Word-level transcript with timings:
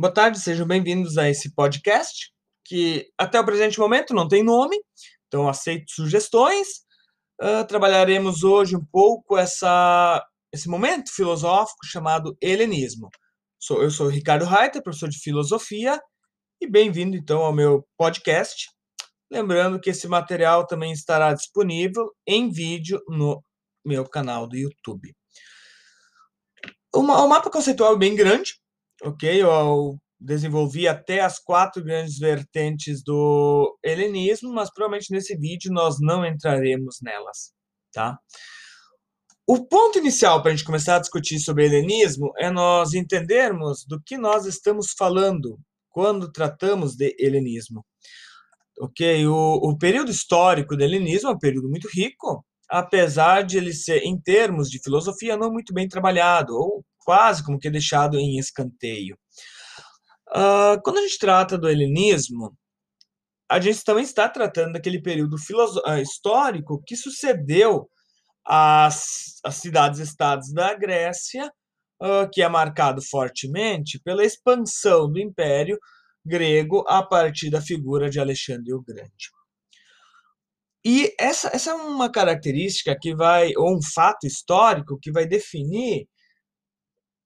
Boa 0.00 0.14
tarde, 0.14 0.40
sejam 0.40 0.66
bem-vindos 0.66 1.18
a 1.18 1.28
esse 1.28 1.54
podcast, 1.54 2.32
que 2.64 3.12
até 3.18 3.38
o 3.38 3.44
presente 3.44 3.78
momento 3.78 4.14
não 4.14 4.26
tem 4.26 4.42
nome, 4.42 4.74
então 5.26 5.46
aceito 5.46 5.92
sugestões. 5.92 6.68
Uh, 7.38 7.66
trabalharemos 7.68 8.42
hoje 8.42 8.74
um 8.74 8.82
pouco 8.82 9.36
essa, 9.36 10.26
esse 10.54 10.70
momento 10.70 11.14
filosófico 11.14 11.84
chamado 11.84 12.34
helenismo. 12.40 13.10
Sou, 13.58 13.82
eu 13.82 13.90
sou 13.90 14.06
o 14.06 14.08
Ricardo 14.08 14.46
Reiter, 14.46 14.82
professor 14.82 15.10
de 15.10 15.18
filosofia, 15.18 16.00
e 16.62 16.66
bem-vindo 16.66 17.14
então 17.14 17.44
ao 17.44 17.52
meu 17.52 17.86
podcast. 17.98 18.70
Lembrando 19.30 19.78
que 19.78 19.90
esse 19.90 20.08
material 20.08 20.66
também 20.66 20.92
estará 20.92 21.34
disponível 21.34 22.10
em 22.26 22.50
vídeo 22.50 23.02
no 23.06 23.44
meu 23.84 24.08
canal 24.08 24.46
do 24.48 24.56
YouTube. 24.56 25.14
O, 26.94 27.02
mapa 27.02 27.50
conceitual 27.50 27.94
é 27.94 27.98
bem 27.98 28.16
grande, 28.16 28.59
ok? 29.02 29.42
Eu 29.42 29.98
desenvolvi 30.20 30.86
até 30.86 31.20
as 31.20 31.38
quatro 31.38 31.82
grandes 31.82 32.18
vertentes 32.18 33.02
do 33.02 33.78
helenismo, 33.82 34.52
mas 34.52 34.70
provavelmente 34.72 35.10
nesse 35.10 35.36
vídeo 35.36 35.72
nós 35.72 35.96
não 35.98 36.24
entraremos 36.24 36.98
nelas, 37.02 37.52
tá? 37.92 38.18
O 39.46 39.66
ponto 39.66 39.98
inicial 39.98 40.42
para 40.42 40.52
a 40.52 40.54
gente 40.54 40.64
começar 40.64 40.96
a 40.96 41.00
discutir 41.00 41.40
sobre 41.40 41.64
helenismo 41.64 42.32
é 42.38 42.50
nós 42.50 42.94
entendermos 42.94 43.84
do 43.84 44.00
que 44.00 44.16
nós 44.16 44.46
estamos 44.46 44.92
falando 44.96 45.58
quando 45.88 46.30
tratamos 46.30 46.94
de 46.94 47.16
helenismo. 47.18 47.84
Ok? 48.78 49.26
O, 49.26 49.54
o 49.54 49.76
período 49.76 50.10
histórico 50.10 50.76
do 50.76 50.84
helenismo 50.84 51.30
é 51.30 51.32
um 51.32 51.38
período 51.38 51.68
muito 51.68 51.88
rico, 51.92 52.44
apesar 52.68 53.42
de 53.42 53.56
ele 53.58 53.72
ser, 53.72 54.02
em 54.04 54.18
termos 54.20 54.70
de 54.70 54.80
filosofia, 54.80 55.36
não 55.36 55.50
muito 55.50 55.74
bem 55.74 55.88
trabalhado, 55.88 56.54
ou 56.54 56.84
quase 57.00 57.44
como 57.44 57.58
que 57.58 57.70
deixado 57.70 58.18
em 58.18 58.38
escanteio. 58.38 59.18
Uh, 60.28 60.80
quando 60.84 60.98
a 60.98 61.02
gente 61.02 61.18
trata 61.18 61.58
do 61.58 61.68
helenismo, 61.68 62.56
a 63.50 63.58
gente 63.58 63.82
também 63.82 64.04
está 64.04 64.28
tratando 64.28 64.74
daquele 64.74 65.02
período 65.02 65.36
ah, 65.84 66.00
histórico 66.00 66.80
que 66.86 66.96
sucedeu 66.96 67.90
às, 68.46 69.40
às 69.44 69.56
cidades-estados 69.56 70.52
da 70.52 70.72
Grécia, 70.74 71.50
uh, 72.00 72.30
que 72.32 72.42
é 72.42 72.48
marcado 72.48 73.02
fortemente 73.02 74.00
pela 74.04 74.24
expansão 74.24 75.10
do 75.10 75.18
Império 75.18 75.78
grego 76.24 76.84
a 76.86 77.02
partir 77.02 77.50
da 77.50 77.60
figura 77.60 78.08
de 78.08 78.20
Alexandre 78.20 78.72
o 78.72 78.82
Grande. 78.82 79.30
E 80.84 81.14
essa, 81.18 81.50
essa 81.52 81.70
é 81.72 81.74
uma 81.74 82.10
característica 82.10 82.96
que 82.98 83.14
vai, 83.14 83.52
ou 83.56 83.76
um 83.76 83.82
fato 83.82 84.26
histórico 84.26 84.98
que 85.00 85.12
vai 85.12 85.26
definir 85.26 86.08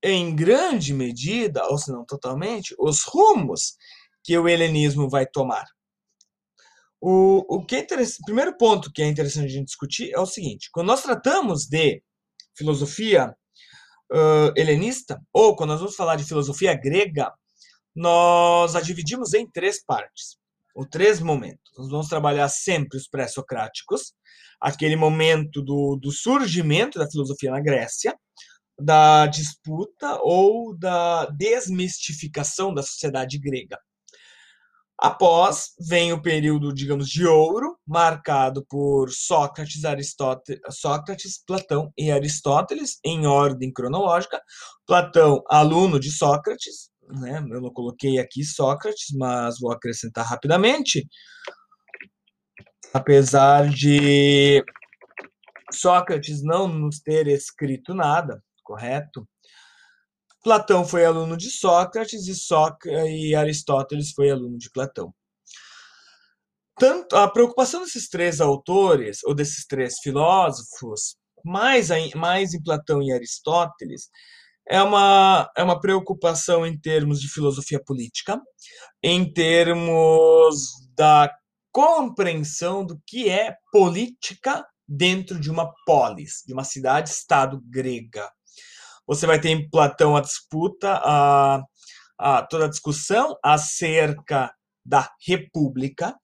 em 0.05 0.37
grande 0.37 0.93
medida, 0.93 1.67
ou 1.67 1.79
se 1.79 1.91
não 1.91 2.05
totalmente, 2.05 2.75
os 2.79 3.03
rumos 3.05 3.75
que 4.23 4.37
o 4.37 4.47
helenismo 4.47 5.09
vai 5.09 5.27
tomar. 5.27 5.65
O, 7.01 7.45
o 7.49 7.65
que 7.65 7.77
é 7.77 7.87
primeiro 8.25 8.57
ponto 8.57 8.93
que 8.93 9.03
é 9.03 9.07
interessante 9.07 9.47
a 9.47 9.49
gente 9.49 9.67
discutir 9.67 10.13
é 10.13 10.21
o 10.21 10.27
seguinte: 10.27 10.69
quando 10.71 10.89
nós 10.89 11.03
tratamos 11.03 11.67
de 11.67 12.03
filosofia 12.55 13.35
uh, 14.13 14.53
helenista, 14.57 15.21
ou 15.33 15.57
quando 15.57 15.71
nós 15.71 15.81
vamos 15.81 15.97
falar 15.97 16.17
de 16.17 16.25
filosofia 16.25 16.75
grega, 16.75 17.33
nós 17.97 18.77
a 18.77 18.83
dividimos 18.83 19.33
em 19.33 19.51
três 19.51 19.83
partes, 19.83 20.37
ou 20.75 20.87
três 20.87 21.19
momentos. 21.19 21.73
Nós 21.79 21.89
vamos 21.89 22.09
trabalhar 22.09 22.49
sempre 22.49 22.99
os 22.99 23.09
pré-socráticos, 23.09 24.13
aquele 24.61 24.97
momento 24.97 25.63
do, 25.63 25.97
do 25.97 26.11
surgimento 26.11 26.99
da 26.99 27.11
filosofia 27.11 27.51
na 27.51 27.61
Grécia, 27.61 28.15
da 28.79 29.27
disputa 29.27 30.19
ou 30.23 30.77
da 30.77 31.27
desmistificação 31.27 32.75
da 32.75 32.83
sociedade 32.83 33.39
grega. 33.39 33.79
Após 34.97 35.73
vem 35.89 36.13
o 36.13 36.23
período, 36.23 36.73
digamos, 36.73 37.09
de 37.09 37.27
ouro, 37.27 37.77
marcado 37.87 38.65
por 38.69 39.11
Sócrates, 39.11 39.85
Aristóteles, 39.85 40.61
Sócrates, 40.71 41.43
Platão 41.45 41.93
e 41.99 42.13
Aristóteles, 42.13 43.01
em 43.05 43.27
ordem 43.27 43.73
cronológica. 43.73 44.41
Platão, 44.87 45.43
aluno 45.51 45.99
de 45.99 46.13
Sócrates, 46.13 46.91
né? 47.09 47.39
Eu 47.51 47.61
não 47.61 47.73
coloquei 47.73 48.19
aqui 48.19 48.45
Sócrates, 48.45 49.09
mas 49.17 49.59
vou 49.59 49.73
acrescentar 49.73 50.25
rapidamente. 50.27 51.07
Apesar 52.93 53.69
de 53.69 54.65
Sócrates 55.73 56.43
não 56.43 56.69
nos 56.69 57.01
ter 57.01 57.27
escrito 57.27 57.93
nada, 57.93 58.43
correto? 58.65 59.29
Platão 60.43 60.85
foi 60.85 61.05
aluno 61.05 61.37
de 61.37 61.51
Sócrates 61.51 62.27
e, 62.27 62.35
Sócrates, 62.35 63.09
e 63.09 63.35
Aristóteles 63.35 64.13
foi 64.13 64.31
aluno 64.31 64.59
de 64.59 64.71
Platão. 64.71 65.15
Tanto 66.77 67.17
a 67.17 67.31
preocupação 67.31 67.83
desses 67.83 68.09
três 68.09 68.41
autores, 68.41 69.23
ou 69.25 69.35
desses 69.35 69.65
três 69.65 69.99
filósofos, 70.03 71.17
mais, 71.45 71.89
mais 72.15 72.53
em 72.53 72.63
Platão 72.63 73.03
e 73.03 73.13
Aristóteles, 73.13 74.09
é 74.69 74.83
uma, 74.83 75.51
é 75.57 75.63
uma 75.63 75.81
preocupação 75.81 76.67
em 76.67 76.79
termos 76.79 77.21
de 77.21 77.29
filosofia 77.29 77.83
política, 77.83 78.41
em 79.03 79.31
termos 79.33 80.57
da 80.97 81.31
compreensão 81.71 82.85
do 82.85 83.01
que 83.07 83.29
é 83.29 83.55
política 83.71 84.67
dentro 84.87 85.39
de 85.41 85.51
uma 85.51 85.73
polis, 85.87 86.43
de 86.47 86.53
uma 86.53 86.65
cidade-estado 86.65 87.61
grega. 87.69 88.31
Você 89.07 89.27
vai 89.27 89.41
ter 89.41 89.51
em 89.51 89.69
Platão 89.69 90.17
a 90.17 90.21
disputa, 90.21 91.01
a, 91.03 91.63
a, 92.19 92.43
toda 92.43 92.65
a 92.65 92.69
discussão 92.69 93.37
acerca 93.43 94.53
da 94.85 95.11
república. 95.27 96.15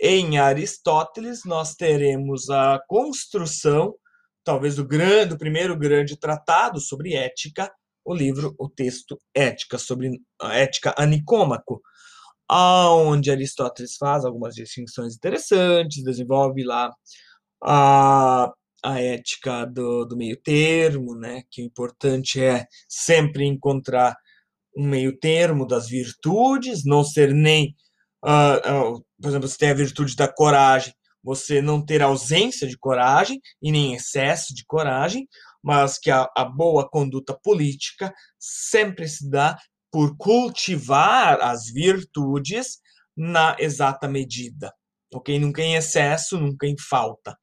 Em 0.00 0.38
Aristóteles, 0.38 1.40
nós 1.44 1.74
teremos 1.74 2.48
a 2.48 2.80
construção, 2.88 3.94
talvez, 4.42 4.76
do, 4.76 4.86
grande, 4.86 5.30
do 5.30 5.38
primeiro 5.38 5.76
grande 5.76 6.18
tratado 6.18 6.80
sobre 6.80 7.14
ética, 7.14 7.70
o 8.04 8.14
livro, 8.14 8.54
o 8.58 8.68
texto 8.68 9.20
Ética, 9.34 9.76
sobre 9.76 10.10
ética 10.40 10.94
anicômaco, 10.96 11.82
onde 12.50 13.30
Aristóteles 13.30 13.96
faz 13.96 14.24
algumas 14.24 14.54
distinções 14.54 15.14
interessantes, 15.14 16.02
desenvolve 16.02 16.64
lá 16.64 16.90
a 17.62 18.50
a 18.82 19.00
ética 19.00 19.64
do, 19.64 20.04
do 20.04 20.16
meio 20.16 20.36
termo, 20.40 21.14
né? 21.14 21.42
que 21.50 21.62
o 21.62 21.64
importante 21.64 22.42
é 22.42 22.66
sempre 22.88 23.44
encontrar 23.44 24.16
um 24.76 24.86
meio 24.86 25.18
termo 25.18 25.66
das 25.66 25.88
virtudes, 25.88 26.84
não 26.84 27.02
ser 27.02 27.34
nem, 27.34 27.74
uh, 28.24 28.94
uh, 28.94 29.04
por 29.20 29.28
exemplo, 29.28 29.48
você 29.48 29.58
tem 29.58 29.70
a 29.70 29.74
virtude 29.74 30.16
da 30.16 30.28
coragem, 30.28 30.94
você 31.22 31.60
não 31.60 31.84
ter 31.84 32.02
ausência 32.02 32.66
de 32.66 32.78
coragem 32.78 33.40
e 33.60 33.70
nem 33.70 33.94
excesso 33.94 34.54
de 34.54 34.64
coragem, 34.64 35.28
mas 35.62 35.98
que 35.98 36.10
a, 36.10 36.28
a 36.36 36.44
boa 36.44 36.88
conduta 36.88 37.38
política 37.42 38.12
sempre 38.38 39.06
se 39.06 39.28
dá 39.28 39.58
por 39.90 40.16
cultivar 40.16 41.40
as 41.42 41.66
virtudes 41.66 42.78
na 43.16 43.56
exata 43.58 44.08
medida, 44.08 44.72
ok? 45.12 45.38
Nunca 45.38 45.62
em 45.62 45.74
excesso, 45.74 46.38
nunca 46.38 46.66
em 46.66 46.76
falta. 46.78 47.36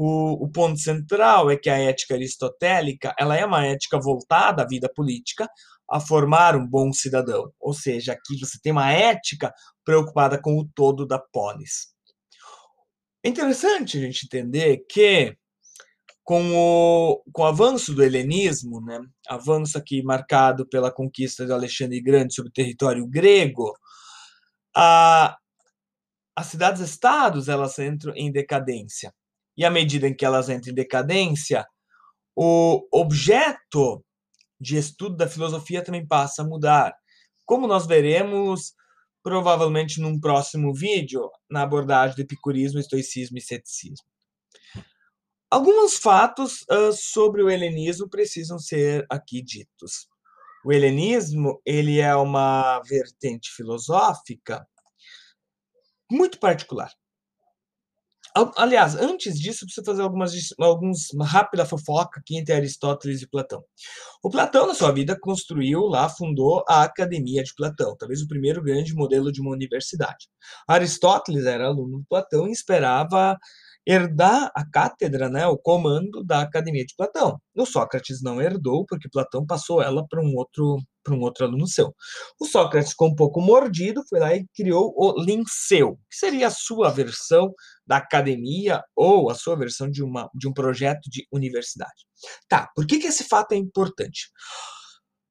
O, 0.00 0.44
o, 0.44 0.48
ponto 0.48 0.78
central 0.78 1.50
é 1.50 1.56
que 1.56 1.68
a 1.68 1.76
ética 1.76 2.14
aristotélica 2.14 3.12
ela 3.18 3.36
é 3.36 3.44
uma 3.44 3.66
ética 3.66 3.98
voltada 3.98 4.62
à 4.62 4.64
vida 4.66 4.88
política, 4.94 5.48
a 5.90 5.98
formar 5.98 6.54
um 6.54 6.64
bom 6.64 6.92
cidadão. 6.92 7.52
Ou 7.58 7.74
seja, 7.74 8.12
aqui 8.12 8.38
você 8.38 8.60
tem 8.62 8.70
uma 8.70 8.92
ética 8.92 9.52
preocupada 9.84 10.40
com 10.40 10.56
o 10.56 10.68
todo 10.72 11.04
da 11.04 11.18
polis. 11.18 11.88
É 13.24 13.28
interessante 13.28 13.98
a 13.98 14.00
gente 14.02 14.26
entender 14.26 14.84
que 14.88 15.36
com 16.22 16.54
o, 16.54 17.20
com 17.32 17.42
o 17.42 17.46
avanço 17.46 17.92
do 17.92 18.04
helenismo, 18.04 18.80
né, 18.80 19.00
avanço 19.28 19.76
aqui 19.76 20.00
marcado 20.04 20.64
pela 20.68 20.92
conquista 20.92 21.44
de 21.44 21.50
Alexandre 21.50 22.00
Grande 22.00 22.34
sobre 22.34 22.50
o 22.50 22.52
território 22.52 23.04
grego, 23.04 23.74
a, 24.76 25.36
as 26.36 26.46
cidades-estados 26.46 27.48
elas 27.48 27.76
entram 27.80 28.14
em 28.14 28.30
decadência 28.30 29.12
e 29.58 29.64
à 29.64 29.70
medida 29.70 30.06
em 30.06 30.14
que 30.14 30.24
elas 30.24 30.48
entram 30.48 30.70
em 30.70 30.74
decadência, 30.74 31.66
o 32.36 32.86
objeto 32.92 34.04
de 34.60 34.76
estudo 34.76 35.16
da 35.16 35.28
filosofia 35.28 35.82
também 35.82 36.06
passa 36.06 36.42
a 36.42 36.46
mudar. 36.46 36.94
Como 37.44 37.66
nós 37.66 37.84
veremos 37.84 38.72
provavelmente 39.20 40.00
num 40.00 40.18
próximo 40.18 40.72
vídeo, 40.72 41.28
na 41.50 41.62
abordagem 41.62 42.14
do 42.14 42.22
epicurismo, 42.22 42.78
estoicismo 42.78 43.36
e 43.36 43.40
ceticismo. 43.40 44.06
Alguns 45.50 45.96
fatos 45.96 46.64
uh, 46.70 46.92
sobre 46.92 47.42
o 47.42 47.50
helenismo 47.50 48.08
precisam 48.08 48.60
ser 48.60 49.04
aqui 49.10 49.42
ditos. 49.42 50.06
O 50.64 50.72
helenismo 50.72 51.60
ele 51.66 51.98
é 51.98 52.14
uma 52.14 52.80
vertente 52.82 53.50
filosófica 53.50 54.64
muito 56.10 56.38
particular. 56.38 56.92
Aliás, 58.56 58.94
antes 58.94 59.38
disso, 59.38 59.64
preciso 59.64 59.84
fazer 59.84 60.02
algumas 60.02 60.32
alguns 60.60 61.10
uma 61.12 61.26
rápida 61.26 61.64
fofoca 61.64 62.20
aqui 62.20 62.36
entre 62.36 62.54
Aristóteles 62.54 63.22
e 63.22 63.26
Platão. 63.26 63.64
O 64.22 64.30
Platão, 64.30 64.66
na 64.66 64.74
sua 64.74 64.92
vida, 64.92 65.18
construiu 65.18 65.82
lá, 65.82 66.08
fundou 66.08 66.64
a 66.68 66.82
Academia 66.82 67.42
de 67.42 67.54
Platão, 67.54 67.96
talvez 67.96 68.22
o 68.22 68.28
primeiro 68.28 68.62
grande 68.62 68.94
modelo 68.94 69.32
de 69.32 69.40
uma 69.40 69.50
universidade. 69.50 70.28
Aristóteles 70.66 71.46
era 71.46 71.66
aluno 71.66 72.00
de 72.00 72.06
Platão 72.08 72.46
e 72.46 72.52
esperava 72.52 73.36
herdar 73.88 74.52
a 74.54 74.68
cátedra, 74.70 75.30
né, 75.30 75.46
o 75.46 75.56
comando 75.56 76.22
da 76.22 76.42
Academia 76.42 76.84
de 76.84 76.94
Platão. 76.94 77.40
O 77.56 77.64
Sócrates 77.64 78.22
não 78.22 78.40
herdou, 78.40 78.84
porque 78.86 79.08
Platão 79.08 79.46
passou 79.46 79.80
ela 79.80 80.06
para 80.06 80.20
um 80.20 80.34
outro 80.36 80.78
para 81.02 81.14
um 81.16 81.22
outro 81.22 81.46
aluno 81.46 81.66
seu. 81.66 81.94
O 82.38 82.44
Sócrates 82.44 82.90
ficou 82.90 83.08
um 83.08 83.14
pouco 83.14 83.40
mordido, 83.40 84.02
foi 84.10 84.20
lá 84.20 84.34
e 84.34 84.44
criou 84.54 84.92
o 84.94 85.18
Linceu, 85.18 85.96
que 86.10 86.18
seria 86.18 86.48
a 86.48 86.50
sua 86.50 86.90
versão 86.90 87.50
da 87.86 87.96
academia 87.96 88.82
ou 88.94 89.30
a 89.30 89.34
sua 89.34 89.56
versão 89.56 89.90
de, 89.90 90.02
uma, 90.02 90.28
de 90.34 90.46
um 90.46 90.52
projeto 90.52 91.08
de 91.10 91.26
universidade. 91.32 92.04
Tá, 92.46 92.68
por 92.76 92.86
que, 92.86 92.98
que 92.98 93.06
esse 93.06 93.24
fato 93.24 93.52
é 93.52 93.56
importante? 93.56 94.28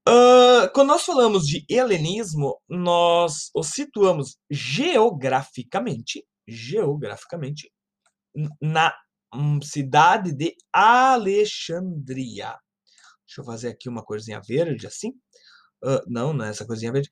Uh, 0.10 0.72
quando 0.74 0.88
nós 0.88 1.04
falamos 1.04 1.46
de 1.46 1.64
helenismo, 1.70 2.58
nós 2.68 3.52
o 3.54 3.62
situamos 3.62 4.38
geograficamente, 4.50 6.26
geograficamente, 6.48 7.70
na 8.62 8.94
cidade 9.64 10.32
de 10.32 10.56
Alexandria. 10.72 12.56
Deixa 13.26 13.42
eu 13.42 13.46
fazer 13.46 13.70
aqui 13.70 13.90
uma 13.90 14.04
corzinha 14.04 14.42
verde 14.46 14.88
assim. 14.88 15.10
Uh, 15.84 16.02
não, 16.08 16.34
não 16.34 16.46
é 16.46 16.50
essa 16.50 16.66
coisinha 16.66 16.92
verde. 16.92 17.10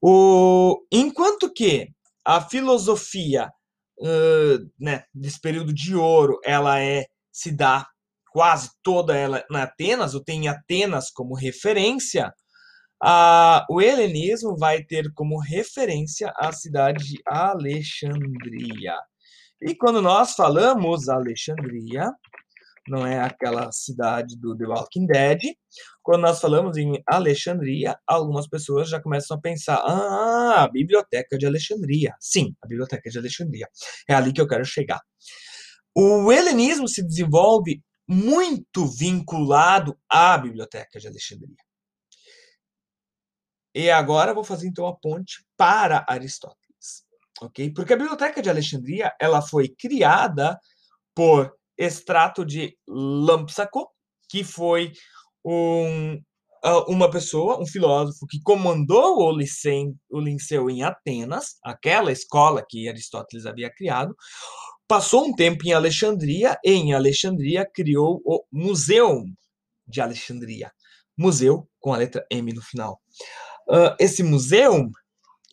O, 0.00 0.80
enquanto 0.92 1.52
que 1.52 1.88
a 2.24 2.40
filosofia 2.40 3.50
uh, 4.00 4.70
né, 4.78 5.04
desse 5.12 5.40
período 5.40 5.72
de 5.74 5.94
ouro, 5.94 6.38
ela 6.44 6.80
é 6.80 7.06
se 7.32 7.50
dá 7.50 7.86
quase 8.30 8.70
toda 8.82 9.16
ela 9.16 9.44
na 9.50 9.64
Atenas, 9.64 10.14
ou 10.14 10.22
tem 10.22 10.48
Atenas 10.48 11.10
como 11.10 11.34
referência, 11.34 12.32
a, 13.02 13.64
o 13.70 13.80
helenismo 13.80 14.56
vai 14.56 14.82
ter 14.84 15.12
como 15.14 15.40
referência 15.40 16.32
a 16.36 16.52
cidade 16.52 17.04
de 17.04 17.20
Alexandria. 17.26 18.96
E 19.60 19.74
quando 19.74 20.00
nós 20.00 20.34
falamos 20.34 21.08
Alexandria, 21.08 22.12
não 22.88 23.06
é 23.06 23.20
aquela 23.20 23.70
cidade 23.70 24.36
do 24.36 24.56
The 24.56 24.66
Walking 24.66 25.06
Dead. 25.06 25.40
Quando 26.02 26.22
nós 26.22 26.40
falamos 26.40 26.76
em 26.76 27.02
Alexandria, 27.06 27.98
algumas 28.06 28.48
pessoas 28.48 28.88
já 28.88 29.00
começam 29.00 29.36
a 29.36 29.40
pensar: 29.40 29.76
ah, 29.76 30.64
a 30.64 30.68
Biblioteca 30.68 31.36
de 31.36 31.46
Alexandria. 31.46 32.14
Sim, 32.20 32.54
a 32.62 32.66
Biblioteca 32.66 33.10
de 33.10 33.18
Alexandria. 33.18 33.68
É 34.08 34.14
ali 34.14 34.32
que 34.32 34.40
eu 34.40 34.48
quero 34.48 34.64
chegar. 34.64 35.00
O 35.94 36.32
helenismo 36.32 36.88
se 36.88 37.02
desenvolve 37.02 37.82
muito 38.08 38.86
vinculado 38.86 39.98
à 40.08 40.38
Biblioteca 40.38 40.98
de 40.98 41.08
Alexandria. 41.08 41.56
E 43.74 43.90
agora 43.90 44.34
vou 44.34 44.42
fazer 44.42 44.66
então 44.66 44.86
a 44.86 44.96
ponte 44.96 45.44
para 45.56 46.04
Aristóteles, 46.08 46.57
ok? 47.40 47.72
Porque 47.72 47.92
a 47.92 47.96
Biblioteca 47.96 48.42
de 48.42 48.50
Alexandria 48.50 49.12
ela 49.20 49.42
foi 49.42 49.68
criada 49.68 50.58
por 51.14 51.52
extrato 51.76 52.44
de 52.44 52.76
Lampsaco, 52.86 53.88
que 54.28 54.44
foi 54.44 54.92
um, 55.44 56.20
uma 56.88 57.10
pessoa, 57.10 57.60
um 57.60 57.66
filósofo 57.66 58.26
que 58.26 58.40
comandou 58.42 59.18
o, 59.18 59.32
liceu, 59.32 59.94
o 60.10 60.70
em 60.70 60.82
Atenas, 60.82 61.56
aquela 61.62 62.12
escola 62.12 62.64
que 62.68 62.88
Aristóteles 62.88 63.46
havia 63.46 63.70
criado, 63.70 64.14
passou 64.86 65.26
um 65.26 65.34
tempo 65.34 65.66
em 65.66 65.72
Alexandria 65.72 66.58
e 66.64 66.72
em 66.72 66.94
Alexandria 66.94 67.68
criou 67.72 68.20
o 68.24 68.44
Museu 68.50 69.24
de 69.86 70.00
Alexandria. 70.00 70.72
Museu 71.16 71.68
com 71.80 71.92
a 71.92 71.96
letra 71.96 72.26
M 72.30 72.52
no 72.52 72.62
final. 72.62 73.00
Uh, 73.68 73.94
esse 73.98 74.22
museu, 74.22 74.90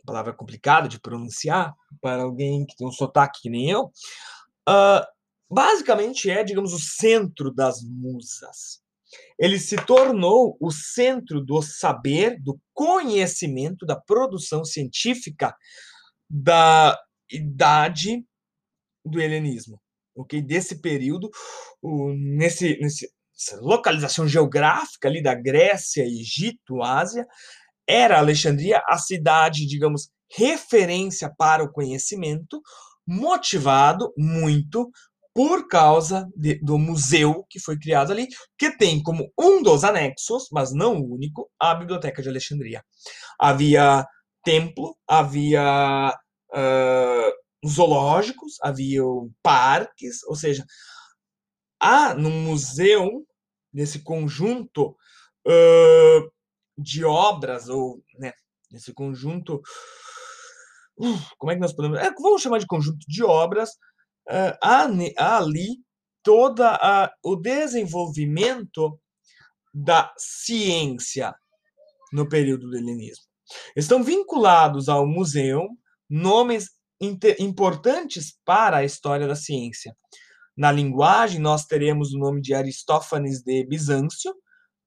palavra 0.05 0.33
complicada 0.33 0.87
de 0.87 0.99
pronunciar 0.99 1.73
para 2.01 2.23
alguém 2.23 2.65
que 2.65 2.75
tem 2.75 2.87
um 2.87 2.91
sotaque 2.91 3.41
que 3.41 3.49
nem 3.49 3.69
eu, 3.69 3.85
uh, 4.69 5.05
basicamente 5.49 6.29
é, 6.29 6.43
digamos, 6.43 6.73
o 6.73 6.79
centro 6.79 7.53
das 7.53 7.81
musas. 7.83 8.83
Ele 9.39 9.59
se 9.59 9.75
tornou 9.77 10.57
o 10.59 10.71
centro 10.71 11.43
do 11.43 11.61
saber, 11.61 12.41
do 12.41 12.59
conhecimento, 12.73 13.85
da 13.85 13.95
produção 13.95 14.65
científica 14.65 15.55
da 16.29 16.97
idade 17.31 18.25
do 19.05 19.21
helenismo, 19.21 19.79
ok? 20.15 20.41
Desse 20.41 20.81
período, 20.81 21.29
o, 21.81 22.13
nesse, 22.13 22.77
nesse, 22.79 23.07
localização 23.61 24.27
geográfica 24.27 25.07
ali 25.07 25.21
da 25.21 25.35
Grécia, 25.35 26.03
Egito, 26.03 26.81
Ásia, 26.81 27.25
era 27.87 28.17
Alexandria 28.17 28.81
a 28.87 28.97
cidade, 28.97 29.65
digamos, 29.65 30.09
referência 30.35 31.31
para 31.37 31.63
o 31.63 31.71
conhecimento, 31.71 32.61
motivado 33.07 34.11
muito 34.17 34.89
por 35.33 35.67
causa 35.67 36.27
de, 36.35 36.55
do 36.63 36.79
museu 36.79 37.45
que 37.49 37.59
foi 37.59 37.77
criado 37.77 38.11
ali, 38.11 38.27
que 38.57 38.75
tem 38.77 39.03
como 39.03 39.29
um 39.37 39.61
dos 39.61 39.83
anexos, 39.83 40.47
mas 40.51 40.73
não 40.73 40.95
o 40.95 41.13
único, 41.13 41.51
a 41.59 41.75
Biblioteca 41.75 42.21
de 42.21 42.29
Alexandria. 42.29 42.81
Havia 43.37 44.05
templo, 44.43 44.95
havia 45.05 46.17
uh, 46.51 47.67
zoológicos, 47.67 48.53
havia 48.61 49.01
parques, 49.43 50.23
ou 50.23 50.35
seja, 50.35 50.63
há 51.81 52.13
no 52.13 52.29
museu, 52.29 53.25
nesse 53.73 53.99
conjunto 54.03 54.95
uh, 55.45 56.04
de 56.77 57.03
obras, 57.03 57.69
ou 57.69 58.03
né, 58.17 58.33
nesse 58.71 58.93
conjunto. 58.93 59.61
Uh, 60.97 61.19
como 61.37 61.51
é 61.51 61.55
que 61.55 61.61
nós 61.61 61.73
podemos. 61.73 61.99
É, 61.99 62.11
vamos 62.11 62.41
chamar 62.41 62.59
de 62.59 62.67
conjunto 62.67 62.99
de 63.07 63.23
obras 63.23 63.71
uh, 64.29 64.57
há, 64.61 64.87
ali 65.37 65.77
toda 66.23 66.71
a, 66.75 67.13
o 67.23 67.35
desenvolvimento 67.35 68.99
da 69.73 70.13
ciência 70.17 71.33
no 72.11 72.27
período 72.27 72.69
do 72.69 72.77
helenismo. 72.77 73.25
Estão 73.75 74.03
vinculados 74.03 74.89
ao 74.89 75.05
museu 75.05 75.67
nomes 76.09 76.69
importantes 77.39 78.37
para 78.45 78.77
a 78.77 78.83
história 78.83 79.27
da 79.27 79.35
ciência. 79.35 79.95
Na 80.57 80.71
linguagem, 80.71 81.39
nós 81.39 81.65
teremos 81.65 82.13
o 82.13 82.17
nome 82.17 82.41
de 82.41 82.53
Aristófanes 82.53 83.43
de 83.43 83.65
Bizâncio, 83.67 84.33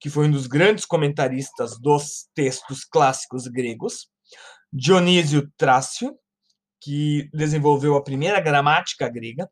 que 0.00 0.10
foi 0.10 0.26
um 0.26 0.30
dos 0.30 0.46
grandes 0.46 0.84
comentaristas 0.84 1.78
dos 1.78 2.28
textos 2.34 2.84
clássicos 2.84 3.46
gregos, 3.46 4.08
Dionísio 4.72 5.50
Trácio, 5.56 6.17
que 6.81 7.28
desenvolveu 7.32 7.96
a 7.96 8.05
primeira 8.05 8.40
gramática 8.40 9.08
grega. 9.08 9.48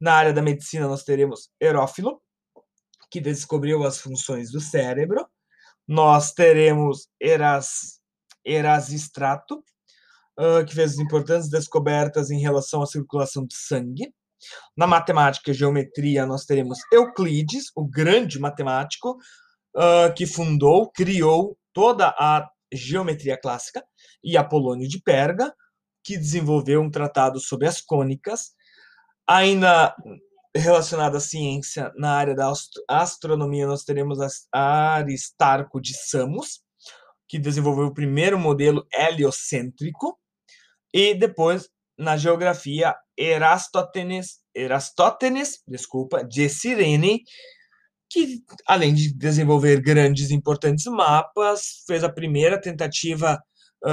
Na 0.00 0.14
área 0.14 0.32
da 0.32 0.42
medicina, 0.42 0.86
nós 0.86 1.02
teremos 1.02 1.50
Herófilo, 1.60 2.20
que 3.10 3.20
descobriu 3.20 3.84
as 3.84 3.98
funções 3.98 4.52
do 4.52 4.60
cérebro. 4.60 5.26
Nós 5.86 6.32
teremos 6.32 7.08
Eras, 7.20 8.00
Erasistrato, 8.44 9.62
uh, 10.38 10.64
que 10.64 10.74
fez 10.74 10.98
importantes 10.98 11.48
descobertas 11.48 12.30
em 12.30 12.40
relação 12.40 12.82
à 12.82 12.86
circulação 12.86 13.44
de 13.44 13.56
sangue. 13.56 14.12
Na 14.76 14.86
matemática 14.86 15.50
e 15.50 15.54
geometria, 15.54 16.24
nós 16.24 16.44
teremos 16.44 16.78
Euclides, 16.92 17.72
o 17.74 17.84
grande 17.84 18.38
matemático, 18.38 19.18
uh, 19.76 20.12
que 20.14 20.26
fundou, 20.26 20.90
criou 20.90 21.56
toda 21.72 22.08
a 22.08 22.48
geometria 22.72 23.38
clássica, 23.38 23.84
e 24.22 24.36
Apolônio 24.36 24.88
de 24.88 25.00
Perga, 25.00 25.54
que 26.04 26.16
desenvolveu 26.16 26.80
um 26.80 26.90
tratado 26.90 27.40
sobre 27.40 27.66
as 27.66 27.80
cônicas, 27.80 28.52
ainda 29.26 29.94
relacionado 30.54 31.16
à 31.16 31.20
ciência, 31.20 31.92
na 31.96 32.12
área 32.14 32.34
da 32.34 32.52
astronomia, 32.88 33.66
nós 33.66 33.84
teremos 33.84 34.18
Aristarco 34.52 35.80
de 35.80 35.94
Samos, 35.94 36.62
que 37.28 37.38
desenvolveu 37.38 37.86
o 37.86 37.94
primeiro 37.94 38.38
modelo 38.38 38.86
heliocêntrico, 38.92 40.18
e 40.92 41.14
depois, 41.14 41.68
na 41.96 42.16
geografia, 42.16 42.96
Erastótenes, 43.16 44.40
Erastótenes, 44.54 45.62
desculpa, 45.66 46.24
de 46.24 46.48
Cirene, 46.48 47.22
que, 48.10 48.42
além 48.66 48.94
de 48.94 49.12
desenvolver 49.12 49.80
grandes 49.80 50.30
e 50.30 50.34
importantes 50.34 50.84
mapas, 50.86 51.82
fez 51.86 52.02
a 52.02 52.12
primeira 52.12 52.60
tentativa 52.60 53.38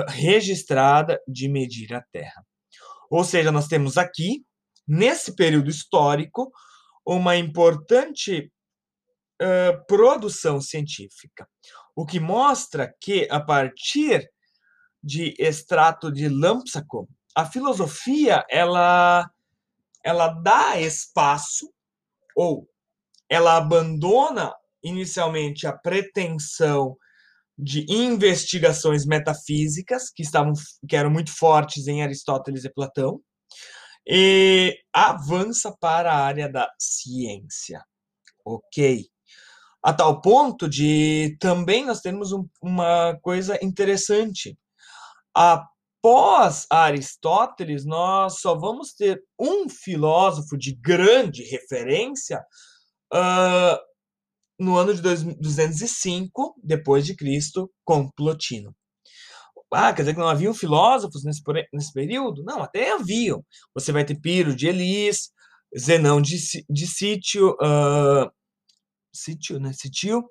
registrada 0.07 1.19
de 1.27 1.47
medir 1.47 1.93
a 1.93 2.01
Terra. 2.11 2.45
Ou 3.09 3.23
seja, 3.23 3.51
nós 3.51 3.67
temos 3.67 3.97
aqui, 3.97 4.43
nesse 4.87 5.35
período 5.35 5.69
histórico, 5.69 6.51
uma 7.05 7.35
importante 7.35 8.51
uh, 9.41 9.85
produção 9.87 10.59
científica, 10.59 11.47
o 11.95 12.05
que 12.05 12.19
mostra 12.19 12.93
que, 12.99 13.27
a 13.29 13.39
partir 13.39 14.27
de 15.03 15.35
extrato 15.37 16.11
de 16.11 16.27
Lampsaco, 16.27 17.07
a 17.35 17.45
filosofia 17.45 18.43
ela 18.49 19.29
ela 20.03 20.27
dá 20.27 20.79
espaço 20.79 21.71
ou 22.35 22.67
ela 23.29 23.57
abandona 23.57 24.53
inicialmente 24.83 25.65
a 25.65 25.73
pretensão 25.73 26.95
de 27.57 27.85
investigações 27.89 29.05
metafísicas 29.05 30.09
que 30.09 30.21
estavam 30.21 30.53
que 30.87 30.95
eram 30.95 31.09
muito 31.09 31.31
fortes 31.35 31.87
em 31.87 32.03
Aristóteles 32.03 32.65
e 32.65 32.73
Platão 32.73 33.21
e 34.07 34.77
avança 34.93 35.75
para 35.79 36.11
a 36.11 36.23
área 36.23 36.49
da 36.49 36.69
ciência. 36.79 37.83
OK? 38.45 39.07
A 39.81 39.93
tal 39.93 40.21
ponto 40.21 40.67
de 40.69 41.37
também 41.39 41.85
nós 41.85 42.01
temos 42.01 42.31
um, 42.31 42.47
uma 42.61 43.17
coisa 43.21 43.57
interessante. 43.63 44.57
Após 45.33 46.67
Aristóteles, 46.69 47.85
nós 47.85 48.39
só 48.39 48.55
vamos 48.55 48.93
ter 48.93 49.23
um 49.39 49.69
filósofo 49.69 50.57
de 50.57 50.75
grande 50.75 51.43
referência 51.43 52.43
uh, 53.13 53.77
no 54.59 54.77
ano 54.77 54.93
de 54.93 55.01
205 55.01 56.55
depois 56.63 57.05
de 57.05 57.15
Cristo, 57.15 57.71
com 57.83 58.09
Plotino. 58.11 58.75
Ah, 59.73 59.91
quer 59.91 60.03
dizer 60.03 60.13
que 60.13 60.19
não 60.19 60.29
haviam 60.29 60.53
filósofos 60.53 61.23
nesse, 61.23 61.41
nesse 61.73 61.91
período? 61.91 62.43
Não, 62.43 62.61
até 62.61 62.93
haviam. 62.93 63.43
Você 63.73 63.91
vai 63.91 64.05
ter 64.05 64.19
Piro 64.19 64.55
de 64.55 64.67
Elis, 64.67 65.31
Zenão 65.77 66.21
de, 66.21 66.37
de 66.69 66.87
Sítio, 66.87 67.51
uh, 67.61 68.31
Sítio, 69.13 69.59
né? 69.59 69.73
Sítio 69.73 70.23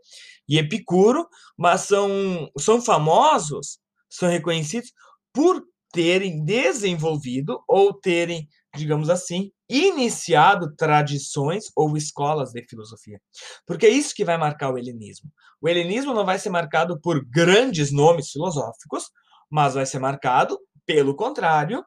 e 0.49 0.59
Epicuro, 0.59 1.26
mas 1.59 1.83
são, 1.83 2.50
são 2.59 2.81
famosos, 2.81 3.78
são 4.11 4.28
reconhecidos 4.28 4.93
por 5.33 5.62
terem 5.93 6.45
desenvolvido 6.45 7.62
ou 7.69 7.93
terem, 7.93 8.49
digamos 8.75 9.09
assim, 9.11 9.50
iniciado 9.75 10.75
tradições 10.76 11.64
ou 11.75 11.97
escolas 11.97 12.52
de 12.52 12.64
filosofia. 12.69 13.21
Porque 13.66 13.87
é 13.87 13.90
isso 13.90 14.14
que 14.14 14.25
vai 14.25 14.37
marcar 14.37 14.73
o 14.73 14.78
helenismo. 14.78 15.31
O 15.61 15.69
helenismo 15.69 16.14
não 16.14 16.25
vai 16.25 16.38
ser 16.38 16.50
marcado 16.50 17.00
por 17.00 17.25
grandes 17.25 17.90
nomes 17.90 18.31
filosóficos, 18.31 19.11
mas 19.50 19.75
vai 19.75 19.85
ser 19.85 19.99
marcado, 19.99 20.59
pelo 20.87 21.16
contrário, 21.16 21.85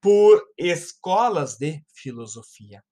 por 0.00 0.42
escolas 0.58 1.56
de 1.56 1.82
filosofia. 1.94 2.82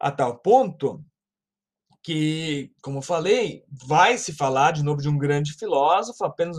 A 0.00 0.10
tal 0.10 0.38
ponto 0.38 1.04
que, 2.02 2.72
como 2.80 3.02
falei, 3.02 3.64
vai 3.68 4.16
se 4.16 4.32
falar 4.32 4.72
de 4.72 4.82
novo 4.82 5.02
de 5.02 5.08
um 5.08 5.18
grande 5.18 5.52
filósofo 5.52 6.24
apenas 6.24 6.56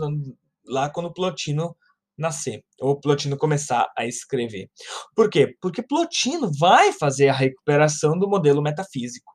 lá 0.64 0.88
quando 0.88 1.12
Plotino 1.12 1.76
nascer, 2.20 2.62
ou 2.80 3.00
Plotino 3.00 3.36
começar 3.36 3.90
a 3.96 4.06
escrever. 4.06 4.68
Por 5.14 5.30
quê? 5.30 5.54
Porque 5.60 5.82
Plotino 5.82 6.50
vai 6.58 6.92
fazer 6.92 7.28
a 7.28 7.34
recuperação 7.34 8.18
do 8.18 8.28
modelo 8.28 8.62
metafísico. 8.62 9.32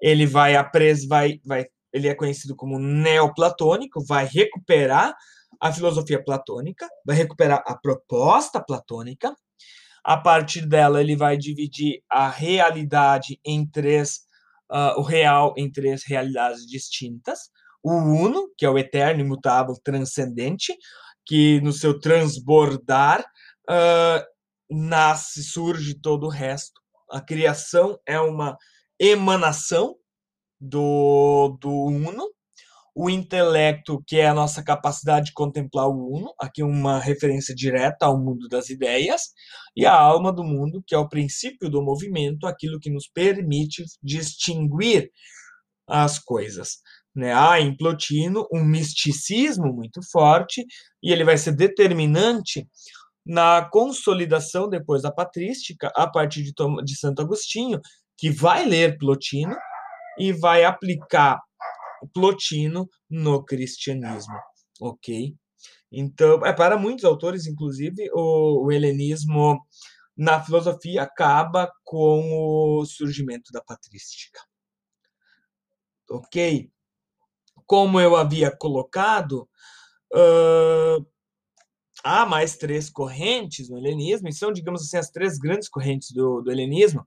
Ele 0.00 0.26
vai, 0.26 0.56
apres, 0.56 1.06
vai, 1.06 1.38
vai 1.44 1.66
ele 1.92 2.08
é 2.08 2.14
conhecido 2.14 2.56
como 2.56 2.78
neoplatônico, 2.78 4.04
vai 4.04 4.24
recuperar 4.24 5.14
a 5.60 5.72
filosofia 5.72 6.22
platônica, 6.22 6.88
vai 7.04 7.14
recuperar 7.14 7.62
a 7.66 7.76
proposta 7.76 8.60
platônica. 8.60 9.34
A 10.02 10.16
partir 10.16 10.66
dela, 10.66 11.00
ele 11.00 11.14
vai 11.14 11.36
dividir 11.36 12.02
a 12.10 12.28
realidade 12.28 13.38
em 13.44 13.64
três, 13.64 14.22
uh, 14.70 14.98
o 14.98 15.02
real 15.02 15.54
em 15.56 15.70
três 15.70 16.02
realidades 16.04 16.66
distintas. 16.66 17.50
O 17.84 17.92
uno, 17.92 18.48
que 18.56 18.64
é 18.64 18.70
o 18.70 18.78
eterno, 18.78 19.20
imutável, 19.20 19.74
transcendente, 19.84 20.74
que 21.32 21.62
no 21.62 21.72
seu 21.72 21.98
transbordar 21.98 23.24
uh, 23.66 24.22
nasce, 24.70 25.42
surge 25.42 25.94
todo 25.94 26.26
o 26.26 26.28
resto. 26.28 26.78
A 27.10 27.22
criação 27.22 27.98
é 28.06 28.20
uma 28.20 28.54
emanação 29.00 29.96
do, 30.60 31.56
do 31.58 31.70
Uno, 31.70 32.28
o 32.94 33.08
intelecto, 33.08 34.04
que 34.06 34.18
é 34.18 34.28
a 34.28 34.34
nossa 34.34 34.62
capacidade 34.62 35.28
de 35.28 35.32
contemplar 35.32 35.88
o 35.88 36.18
Uno, 36.18 36.34
aqui 36.38 36.62
uma 36.62 36.98
referência 36.98 37.54
direta 37.54 38.04
ao 38.04 38.20
mundo 38.20 38.46
das 38.46 38.68
ideias, 38.68 39.30
e 39.74 39.86
a 39.86 39.98
alma 39.98 40.30
do 40.30 40.44
mundo, 40.44 40.84
que 40.86 40.94
é 40.94 40.98
o 40.98 41.08
princípio 41.08 41.70
do 41.70 41.80
movimento, 41.80 42.46
aquilo 42.46 42.78
que 42.78 42.90
nos 42.90 43.08
permite 43.08 43.86
distinguir 44.02 45.10
as 45.88 46.18
coisas. 46.18 46.82
Né? 47.14 47.32
Há 47.32 47.60
em 47.60 47.76
Plotino 47.76 48.46
um 48.52 48.64
misticismo 48.64 49.72
muito 49.72 50.00
forte, 50.10 50.64
e 51.02 51.12
ele 51.12 51.24
vai 51.24 51.36
ser 51.36 51.52
determinante 51.52 52.66
na 53.24 53.68
consolidação 53.70 54.68
depois 54.68 55.02
da 55.02 55.12
patrística, 55.12 55.92
a 55.94 56.08
partir 56.08 56.42
de, 56.42 56.52
de 56.84 56.96
Santo 56.96 57.22
Agostinho, 57.22 57.80
que 58.16 58.30
vai 58.30 58.66
ler 58.66 58.98
Plotino, 58.98 59.56
e 60.18 60.32
vai 60.32 60.64
aplicar 60.64 61.40
Plotino 62.12 62.88
no 63.08 63.44
cristianismo, 63.44 64.36
ok? 64.80 65.34
Então, 65.90 66.44
é, 66.44 66.52
para 66.52 66.76
muitos 66.76 67.04
autores, 67.04 67.46
inclusive, 67.46 68.10
o, 68.12 68.66
o 68.66 68.72
helenismo 68.72 69.60
na 70.16 70.42
filosofia 70.42 71.02
acaba 71.02 71.70
com 71.84 72.80
o 72.80 72.84
surgimento 72.84 73.52
da 73.52 73.62
patrística. 73.62 74.40
Ok? 76.10 76.70
Como 77.72 77.98
eu 77.98 78.14
havia 78.16 78.54
colocado, 78.54 79.48
uh, 80.14 81.06
há 82.04 82.26
mais 82.26 82.54
três 82.54 82.90
correntes 82.90 83.70
no 83.70 83.78
helenismo, 83.78 84.28
e 84.28 84.32
são, 84.34 84.52
digamos 84.52 84.82
assim, 84.82 84.98
as 84.98 85.08
três 85.08 85.38
grandes 85.38 85.70
correntes 85.70 86.10
do, 86.10 86.42
do 86.42 86.52
helenismo, 86.52 87.02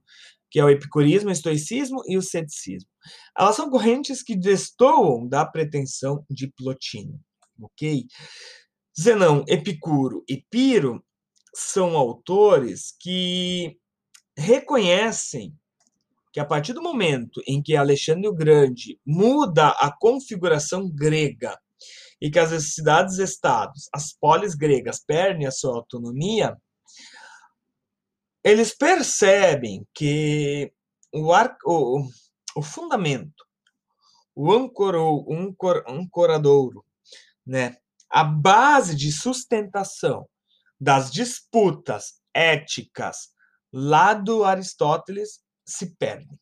que 0.50 0.58
é 0.58 0.64
o 0.64 0.68
epicurismo, 0.68 1.28
o 1.28 1.32
estoicismo 1.32 2.02
e 2.08 2.18
o 2.18 2.20
ceticismo. 2.20 2.90
Elas 3.38 3.54
são 3.54 3.70
correntes 3.70 4.24
que 4.24 4.34
destoam 4.34 5.28
da 5.28 5.46
pretensão 5.46 6.26
de 6.28 6.48
Plotino, 6.48 7.16
ok? 7.62 8.04
Zenão, 9.00 9.44
Epicuro 9.46 10.24
e 10.28 10.44
Piro 10.50 11.00
são 11.54 11.96
autores 11.96 12.92
que 12.98 13.78
reconhecem 14.36 15.56
que 16.36 16.40
a 16.40 16.44
partir 16.44 16.74
do 16.74 16.82
momento 16.82 17.42
em 17.46 17.62
que 17.62 17.74
Alexandre 17.74 18.28
o 18.28 18.34
Grande 18.34 19.00
muda 19.06 19.68
a 19.68 19.90
configuração 19.90 20.86
grega 20.86 21.58
e 22.20 22.30
que 22.30 22.38
as 22.38 22.74
cidades-estados, 22.74 23.88
as 23.90 24.12
polis 24.12 24.54
gregas, 24.54 25.02
perdem 25.02 25.46
a 25.46 25.50
sua 25.50 25.74
autonomia, 25.74 26.54
eles 28.44 28.76
percebem 28.76 29.88
que 29.94 30.70
o, 31.10 31.32
ar, 31.32 31.56
o, 31.64 32.06
o 32.54 32.60
fundamento, 32.60 33.42
o 34.34 34.52
ancorou, 34.52 35.26
ancor, 35.32 35.82
ancoradouro, 35.88 36.84
né, 37.46 37.78
a 38.10 38.22
base 38.22 38.94
de 38.94 39.10
sustentação 39.10 40.28
das 40.78 41.10
disputas 41.10 42.20
éticas 42.34 43.30
lá 43.72 44.12
do 44.12 44.44
Aristóteles 44.44 45.45
se 45.66 45.94
perde. 45.96 46.38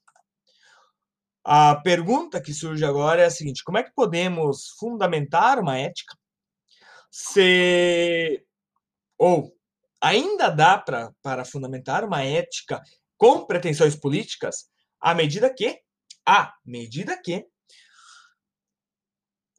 A 1.45 1.77
pergunta 1.77 2.41
que 2.41 2.55
surge 2.55 2.85
agora 2.85 3.23
é 3.23 3.27
a 3.27 3.31
seguinte: 3.31 3.65
como 3.65 3.79
é 3.79 3.83
que 3.83 3.93
podemos 3.95 4.71
fundamentar 4.79 5.59
uma 5.59 5.79
ética 5.79 6.17
se 7.11 8.45
ou 9.19 9.55
ainda 10.01 10.51
dá 10.51 10.79
pra, 10.79 11.13
para 11.23 11.45
fundamentar 11.45 12.05
uma 12.05 12.23
ética 12.23 12.83
com 13.17 13.47
pretensões 13.47 13.95
políticas 13.95 14.69
à 15.01 15.15
medida 15.15 15.53
que, 15.53 15.81
à 16.27 16.53
medida 16.65 17.21
que 17.23 17.47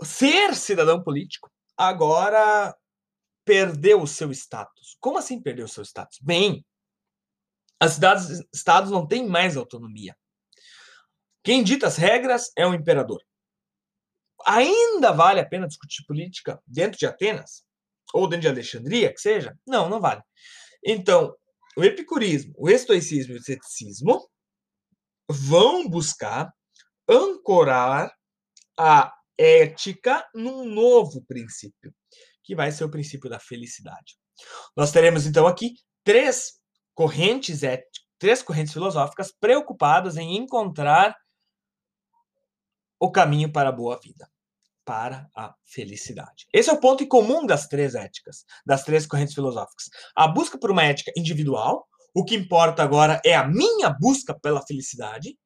ser 0.04 0.54
cidadão 0.56 1.02
político 1.02 1.50
agora 1.78 2.76
perdeu 3.46 4.02
o 4.02 4.08
seu 4.08 4.32
status. 4.32 4.98
Como 5.00 5.18
assim 5.18 5.42
perdeu 5.42 5.66
o 5.66 5.70
seu 5.70 5.84
status? 5.84 6.20
Bem, 6.22 6.66
as 7.80 7.94
cidades 7.94 8.44
estados 8.54 8.92
não 8.92 9.08
têm 9.08 9.28
mais 9.28 9.58
autonomia. 9.58 10.16
Quem 11.44 11.64
dita 11.64 11.88
as 11.88 11.98
regras 11.98 12.52
é 12.58 12.66
o 12.66 12.74
imperador. 12.74 13.22
Ainda 14.48 15.12
vale 15.12 15.40
a 15.40 15.46
pena 15.46 15.68
discutir 15.68 16.04
política 16.06 16.62
dentro 16.68 16.98
de 16.98 17.06
Atenas? 17.06 17.66
ou 18.14 18.28
dentro 18.28 18.44
de 18.44 18.48
Alexandria, 18.48 19.14
que 19.14 19.20
seja, 19.20 19.58
não, 19.68 19.90
não 19.90 20.00
vale. 20.00 20.22
Então, 20.84 21.36
o 21.78 21.84
epicurismo, 21.84 22.54
o 22.58 22.70
estoicismo 22.70 23.34
e 23.34 23.38
o 23.38 23.44
ceticismo 23.44 24.30
vão 25.30 25.90
buscar 25.90 26.50
ancorar 27.10 28.14
a 28.80 29.14
ética 29.38 30.26
num 30.34 30.66
novo 30.66 31.26
princípio, 31.26 31.94
que 32.44 32.56
vai 32.56 32.72
ser 32.72 32.86
o 32.86 32.90
princípio 32.92 33.30
da 33.30 33.40
felicidade. 33.40 34.18
Nós 34.78 34.92
teremos 34.92 35.26
então 35.26 35.46
aqui 35.46 35.74
três 36.04 36.60
correntes 36.96 37.62
éticas, 37.62 38.04
três 38.18 38.42
correntes 38.42 38.74
filosóficas 38.74 39.32
preocupadas 39.32 40.18
em 40.18 40.36
encontrar 40.36 41.16
o 43.00 43.12
caminho 43.12 43.52
para 43.52 43.70
a 43.70 43.72
boa 43.72 44.00
vida 44.02 44.28
para 44.84 45.28
a 45.36 45.54
felicidade. 45.66 46.46
Esse 46.54 46.70
é 46.70 46.74
o 46.74 46.80
ponto 46.80 47.04
em 47.04 47.08
comum 47.08 47.44
das 47.44 47.68
três 47.68 47.96
éticas, 47.96 48.46
das 48.64 48.84
três 48.84 49.08
correntes 49.08 49.34
filosóficas. 49.34 49.90
A 50.16 50.28
busca 50.28 50.60
por 50.60 50.70
uma 50.70 50.84
ética 50.84 51.12
individual, 51.18 51.88
O 52.18 52.24
que 52.24 52.34
importa 52.34 52.82
agora 52.82 53.22
é 53.26 53.36
a 53.36 53.46
minha 53.46 53.90
busca 53.90 54.34
pela 54.34 54.66
felicidade. 54.66 55.38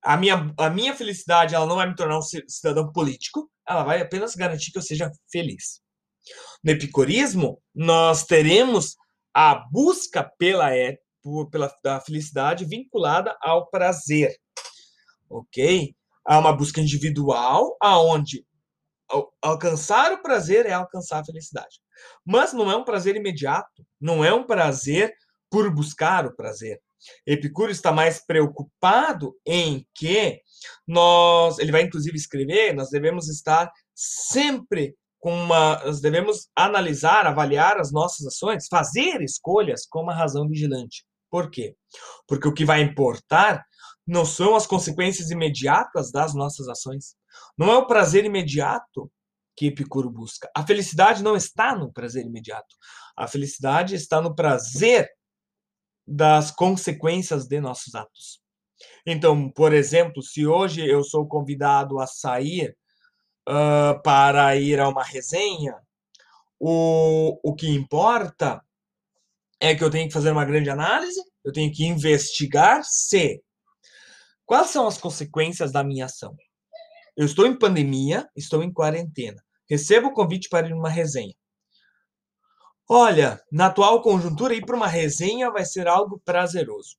A 0.00 0.16
minha, 0.16 0.54
a 0.56 0.70
minha 0.70 0.94
felicidade 0.94 1.56
ela 1.56 1.66
não 1.66 1.74
vai 1.74 1.88
me 1.88 1.96
tornar 1.96 2.18
um 2.18 2.22
cidadão 2.22 2.92
político, 2.92 3.50
ela 3.68 3.82
vai 3.82 4.00
apenas 4.00 4.36
garantir 4.36 4.70
que 4.70 4.78
eu 4.78 4.82
seja 4.82 5.10
feliz. 5.30 5.80
No 6.62 6.70
epicurismo, 6.70 7.60
nós 7.74 8.24
teremos 8.24 8.96
a 9.40 9.54
busca 9.54 10.28
pela, 10.36 10.76
é, 10.76 10.98
pela 11.52 11.72
da 11.84 12.00
felicidade 12.00 12.64
vinculada 12.64 13.38
ao 13.40 13.70
prazer. 13.70 14.36
Ok? 15.30 15.94
Há 16.26 16.40
uma 16.40 16.52
busca 16.52 16.80
individual, 16.80 17.76
aonde 17.80 18.44
alcançar 19.40 20.12
o 20.12 20.22
prazer 20.22 20.66
é 20.66 20.72
alcançar 20.72 21.20
a 21.20 21.24
felicidade. 21.24 21.78
Mas 22.26 22.52
não 22.52 22.68
é 22.68 22.76
um 22.76 22.82
prazer 22.82 23.14
imediato, 23.14 23.86
não 24.00 24.24
é 24.24 24.34
um 24.34 24.44
prazer 24.44 25.14
por 25.48 25.72
buscar 25.72 26.26
o 26.26 26.34
prazer. 26.34 26.82
Epicuro 27.24 27.70
está 27.70 27.92
mais 27.92 28.18
preocupado 28.18 29.36
em 29.46 29.86
que 29.94 30.40
nós, 30.84 31.60
ele 31.60 31.70
vai 31.70 31.82
inclusive 31.82 32.16
escrever, 32.16 32.74
nós 32.74 32.90
devemos 32.90 33.28
estar 33.28 33.70
sempre 33.94 34.96
com 35.18 35.32
uma, 35.32 35.82
nós 35.84 36.00
devemos 36.00 36.48
analisar, 36.54 37.26
avaliar 37.26 37.78
as 37.78 37.92
nossas 37.92 38.26
ações, 38.26 38.68
fazer 38.68 39.20
escolhas 39.22 39.86
com 39.86 40.02
uma 40.02 40.14
razão 40.14 40.48
vigilante. 40.48 41.04
Por 41.30 41.50
quê? 41.50 41.76
Porque 42.26 42.48
o 42.48 42.54
que 42.54 42.64
vai 42.64 42.80
importar 42.80 43.64
não 44.06 44.24
são 44.24 44.56
as 44.56 44.66
consequências 44.66 45.30
imediatas 45.30 46.10
das 46.10 46.34
nossas 46.34 46.68
ações. 46.68 47.14
Não 47.56 47.70
é 47.70 47.76
o 47.76 47.86
prazer 47.86 48.24
imediato 48.24 49.10
que 49.54 49.66
Epicuro 49.66 50.08
busca. 50.08 50.48
A 50.56 50.64
felicidade 50.64 51.22
não 51.22 51.36
está 51.36 51.76
no 51.76 51.92
prazer 51.92 52.24
imediato. 52.24 52.74
A 53.16 53.26
felicidade 53.26 53.94
está 53.94 54.20
no 54.22 54.34
prazer 54.34 55.10
das 56.06 56.50
consequências 56.50 57.46
de 57.46 57.60
nossos 57.60 57.94
atos. 57.94 58.40
Então, 59.04 59.50
por 59.50 59.74
exemplo, 59.74 60.22
se 60.22 60.46
hoje 60.46 60.88
eu 60.88 61.02
sou 61.02 61.26
convidado 61.26 61.98
a 61.98 62.06
sair 62.06 62.74
uh, 63.48 64.00
para 64.02 64.54
ir 64.56 64.78
a 64.78 64.88
uma 64.88 65.02
resenha, 65.02 65.74
o, 66.60 67.38
o 67.42 67.54
que 67.54 67.68
importa 67.68 68.62
é 69.60 69.74
que 69.74 69.82
eu 69.82 69.90
tenho 69.90 70.06
que 70.06 70.14
fazer 70.14 70.30
uma 70.30 70.44
grande 70.44 70.70
análise, 70.70 71.20
eu 71.44 71.52
tenho 71.52 71.72
que 71.72 71.84
investigar 71.84 72.84
se 72.84 73.42
quais 74.44 74.68
são 74.70 74.86
as 74.86 74.98
consequências 74.98 75.72
da 75.72 75.82
minha 75.82 76.04
ação. 76.04 76.36
Eu 77.16 77.26
estou 77.26 77.46
em 77.46 77.58
pandemia, 77.58 78.28
estou 78.36 78.62
em 78.62 78.72
quarentena. 78.72 79.42
Recebo 79.68 80.08
o 80.08 80.12
convite 80.12 80.48
para 80.48 80.68
ir 80.68 80.70
numa 80.70 80.88
resenha. 80.88 81.34
Olha, 82.88 83.42
na 83.52 83.66
atual 83.66 84.00
conjuntura, 84.00 84.54
ir 84.54 84.64
para 84.64 84.76
uma 84.76 84.86
resenha 84.86 85.50
vai 85.50 85.64
ser 85.64 85.88
algo 85.88 86.22
prazeroso. 86.24 86.96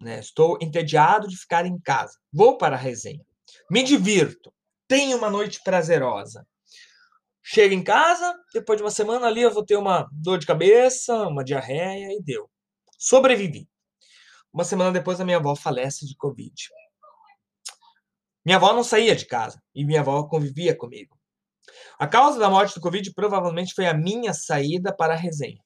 Né? 0.00 0.20
Estou 0.20 0.58
entediado 0.60 1.26
de 1.26 1.36
ficar 1.36 1.66
em 1.66 1.78
casa. 1.80 2.16
Vou 2.32 2.56
para 2.56 2.76
a 2.76 2.78
resenha. 2.78 3.24
Me 3.70 3.82
divirto 3.82 4.52
tenha 4.88 5.14
uma 5.16 5.30
noite 5.30 5.60
prazerosa. 5.62 6.46
Chego 7.42 7.74
em 7.74 7.84
casa, 7.84 8.34
depois 8.52 8.78
de 8.78 8.82
uma 8.82 8.90
semana 8.90 9.26
ali 9.26 9.42
eu 9.42 9.52
vou 9.52 9.64
ter 9.64 9.76
uma 9.76 10.08
dor 10.10 10.38
de 10.38 10.46
cabeça, 10.46 11.28
uma 11.28 11.44
diarreia 11.44 12.12
e 12.12 12.22
deu. 12.22 12.50
Sobrevivi. 12.98 13.68
Uma 14.52 14.64
semana 14.64 14.90
depois 14.90 15.20
a 15.20 15.24
minha 15.24 15.36
avó 15.36 15.54
falece 15.54 16.06
de 16.06 16.16
Covid. 16.16 16.54
Minha 18.44 18.56
avó 18.56 18.72
não 18.72 18.82
saía 18.82 19.14
de 19.14 19.26
casa 19.26 19.62
e 19.74 19.84
minha 19.84 20.00
avó 20.00 20.22
convivia 20.24 20.74
comigo. 20.76 21.16
A 21.98 22.06
causa 22.06 22.38
da 22.38 22.48
morte 22.48 22.74
do 22.74 22.80
Covid 22.80 23.12
provavelmente 23.12 23.74
foi 23.74 23.86
a 23.86 23.94
minha 23.94 24.32
saída 24.32 24.94
para 24.94 25.12
a 25.12 25.16
resenha. 25.16 25.62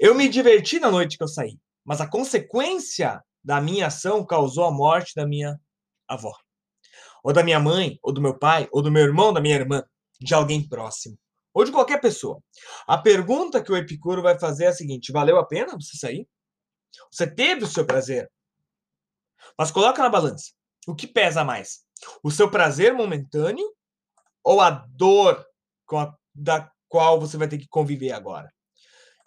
Eu 0.00 0.14
me 0.14 0.28
diverti 0.28 0.80
na 0.80 0.90
noite 0.90 1.18
que 1.18 1.22
eu 1.22 1.28
saí, 1.28 1.58
mas 1.84 2.00
a 2.00 2.08
consequência 2.08 3.22
da 3.44 3.60
minha 3.60 3.88
ação 3.88 4.24
causou 4.24 4.64
a 4.64 4.70
morte 4.70 5.14
da 5.14 5.26
minha 5.26 5.58
avó 6.08 6.32
ou 7.26 7.32
da 7.32 7.42
minha 7.42 7.58
mãe, 7.58 7.98
ou 8.04 8.12
do 8.12 8.20
meu 8.20 8.38
pai, 8.38 8.68
ou 8.70 8.80
do 8.80 8.88
meu 8.88 9.02
irmão, 9.02 9.32
da 9.32 9.40
minha 9.40 9.56
irmã, 9.56 9.82
de 10.20 10.32
alguém 10.32 10.66
próximo, 10.66 11.18
ou 11.52 11.64
de 11.64 11.72
qualquer 11.72 12.00
pessoa. 12.00 12.40
A 12.86 12.96
pergunta 12.96 13.60
que 13.60 13.72
o 13.72 13.76
Epicuro 13.76 14.22
vai 14.22 14.38
fazer 14.38 14.66
é 14.66 14.68
a 14.68 14.72
seguinte: 14.72 15.10
valeu 15.10 15.36
a 15.36 15.44
pena 15.44 15.72
você 15.72 15.96
sair? 15.96 16.28
Você 17.10 17.26
teve 17.26 17.64
o 17.64 17.66
seu 17.66 17.84
prazer? 17.84 18.30
Mas 19.58 19.72
coloca 19.72 20.00
na 20.00 20.08
balança. 20.08 20.52
O 20.86 20.94
que 20.94 21.08
pesa 21.08 21.42
mais? 21.42 21.80
O 22.22 22.30
seu 22.30 22.48
prazer 22.48 22.94
momentâneo 22.94 23.74
ou 24.44 24.60
a 24.60 24.70
dor 24.70 25.44
a, 25.94 26.14
da 26.32 26.70
qual 26.88 27.18
você 27.18 27.36
vai 27.36 27.48
ter 27.48 27.58
que 27.58 27.66
conviver 27.66 28.12
agora? 28.12 28.48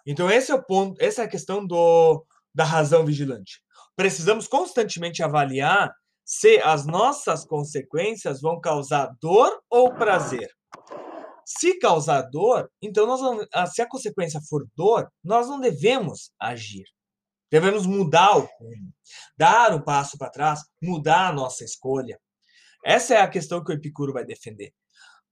Então 0.06 0.30
esse 0.30 0.50
é 0.50 0.54
o 0.54 0.64
ponto, 0.64 0.96
essa 1.02 1.20
é 1.20 1.24
a 1.26 1.28
questão 1.28 1.66
do 1.66 2.24
da 2.54 2.64
razão 2.64 3.04
vigilante. 3.04 3.62
Precisamos 3.94 4.48
constantemente 4.48 5.22
avaliar 5.22 5.94
se 6.32 6.60
as 6.60 6.86
nossas 6.86 7.44
consequências 7.44 8.40
vão 8.40 8.60
causar 8.60 9.10
dor 9.20 9.50
ou 9.68 9.92
prazer. 9.92 10.48
Se 11.44 11.76
causar 11.80 12.22
dor, 12.22 12.70
então 12.80 13.04
nós 13.04 13.20
vamos, 13.20 13.48
ah, 13.52 13.66
se 13.66 13.82
a 13.82 13.88
consequência 13.88 14.40
for 14.48 14.64
dor, 14.76 15.10
nós 15.24 15.48
não 15.48 15.58
devemos 15.58 16.30
agir. 16.38 16.84
Devemos 17.50 17.84
mudar 17.84 18.36
o 18.36 18.42
rumo, 18.42 18.94
dar 19.36 19.74
um 19.74 19.82
passo 19.82 20.16
para 20.16 20.30
trás, 20.30 20.60
mudar 20.80 21.30
a 21.30 21.32
nossa 21.32 21.64
escolha. 21.64 22.16
Essa 22.84 23.14
é 23.14 23.20
a 23.20 23.28
questão 23.28 23.64
que 23.64 23.72
o 23.72 23.74
Epicuro 23.74 24.12
vai 24.12 24.24
defender. 24.24 24.70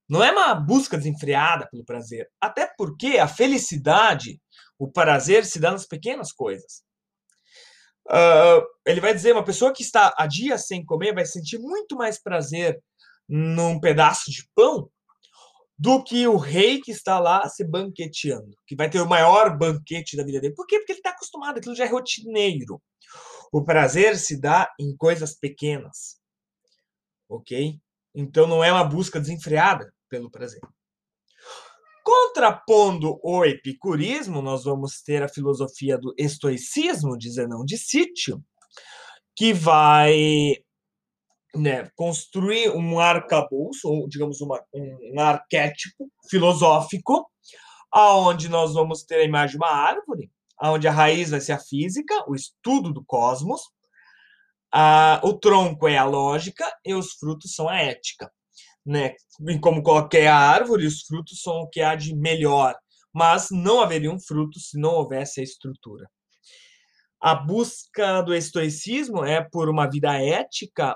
Não 0.09 0.21
é 0.21 0.33
uma 0.33 0.53
busca 0.53 0.97
desenfreada 0.97 1.65
pelo 1.71 1.85
prazer, 1.85 2.27
até 2.41 2.69
porque 2.77 3.19
a 3.19 3.27
felicidade, 3.27 4.37
o 4.77 4.91
prazer 4.91 5.45
se 5.45 5.61
dá 5.61 5.71
nas 5.71 5.87
pequenas 5.87 6.33
coisas. 6.33 6.83
Uh, 8.09 8.65
ele 8.85 8.99
vai 8.99 9.13
dizer: 9.13 9.33
uma 9.33 9.45
pessoa 9.45 9.73
que 9.73 9.83
está 9.83 10.13
há 10.17 10.25
dias 10.25 10.65
sem 10.65 10.83
comer 10.83 11.13
vai 11.13 11.25
sentir 11.25 11.59
muito 11.59 11.95
mais 11.95 12.21
prazer 12.21 12.81
num 13.27 13.79
pedaço 13.79 14.31
de 14.31 14.49
pão 14.55 14.89
do 15.77 16.03
que 16.03 16.27
o 16.27 16.35
rei 16.35 16.81
que 16.81 16.91
está 16.91 17.19
lá 17.19 17.47
se 17.47 17.63
banqueteando, 17.63 18.57
que 18.67 18.75
vai 18.75 18.89
ter 18.89 18.99
o 18.99 19.07
maior 19.07 19.57
banquete 19.57 20.17
da 20.17 20.25
vida 20.25 20.41
dele. 20.41 20.53
Por 20.53 20.65
quê? 20.65 20.77
Porque 20.79 20.91
ele 20.91 20.99
está 20.99 21.11
acostumado, 21.11 21.57
aquilo 21.57 21.75
já 21.75 21.85
é 21.85 21.87
rotineiro. 21.87 22.81
O 23.51 23.63
prazer 23.63 24.17
se 24.17 24.39
dá 24.39 24.69
em 24.79 24.95
coisas 24.97 25.35
pequenas. 25.35 26.19
Ok? 27.29 27.79
Então 28.13 28.47
não 28.47 28.63
é 28.63 28.71
uma 28.71 28.83
busca 28.83 29.19
desenfreada 29.19 29.93
pelo 30.09 30.29
prazer. 30.29 30.59
Contrapondo 32.09 33.19
o 33.21 33.45
epicurismo, 33.45 34.41
nós 34.41 34.63
vamos 34.63 34.99
ter 35.03 35.21
a 35.21 35.29
filosofia 35.29 35.95
do 35.95 36.11
estoicismo, 36.17 37.15
de 37.15 37.29
Zenão 37.29 37.63
de 37.63 37.77
Sítio, 37.77 38.43
que 39.35 39.53
vai 39.53 40.55
né, 41.53 41.87
construir 41.95 42.71
um 42.71 42.99
arcabouço, 42.99 43.87
ou 43.87 44.09
digamos 44.09 44.41
uma, 44.41 44.59
um 44.73 45.19
arquétipo 45.19 46.09
filosófico, 46.27 47.29
aonde 47.91 48.49
nós 48.49 48.73
vamos 48.73 49.03
ter 49.03 49.17
a 49.17 49.25
imagem 49.25 49.51
de 49.51 49.57
uma 49.57 49.71
árvore, 49.71 50.31
aonde 50.57 50.87
a 50.87 50.91
raiz 50.91 51.29
vai 51.29 51.39
ser 51.39 51.51
a 51.51 51.59
física, 51.59 52.25
o 52.27 52.33
estudo 52.33 52.91
do 52.91 53.05
cosmos, 53.05 53.61
a, 54.73 55.21
o 55.23 55.33
tronco 55.33 55.87
é 55.87 55.95
a 55.95 56.05
lógica 56.05 56.65
e 56.83 56.95
os 56.95 57.13
frutos 57.13 57.53
são 57.53 57.69
a 57.69 57.77
ética 57.77 58.31
né? 58.85 59.13
Como 59.61 59.83
qualquer 59.83 60.27
árvore, 60.27 60.85
os 60.85 61.01
frutos 61.03 61.41
são 61.41 61.61
o 61.61 61.69
que 61.69 61.81
há 61.81 61.95
de 61.95 62.15
melhor, 62.15 62.75
mas 63.13 63.47
não 63.51 63.81
haveriam 63.81 64.19
frutos 64.19 64.69
se 64.69 64.79
não 64.79 64.91
houvesse 64.91 65.39
a 65.39 65.43
estrutura. 65.43 66.09
A 67.21 67.35
busca 67.35 68.21
do 68.21 68.33
estoicismo 68.33 69.25
é 69.25 69.41
por 69.41 69.69
uma 69.69 69.89
vida 69.89 70.13
ética, 70.13 70.93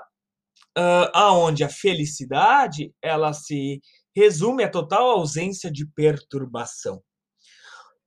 uh, 0.78 1.10
aonde 1.12 1.62
a 1.62 1.68
felicidade 1.68 2.92
ela 3.02 3.32
se 3.32 3.80
resume 4.16 4.64
à 4.64 4.70
total 4.70 5.10
ausência 5.10 5.70
de 5.70 5.86
perturbação. 5.86 7.02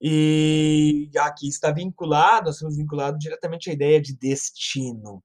E 0.01 1.09
aqui 1.17 1.47
está 1.47 1.71
vinculado, 1.71 2.45
nós 2.45 2.55
estamos 2.55 2.77
vinculados 2.77 3.19
diretamente 3.19 3.69
à 3.69 3.73
ideia 3.73 3.99
de 3.99 4.15
destino. 4.15 5.23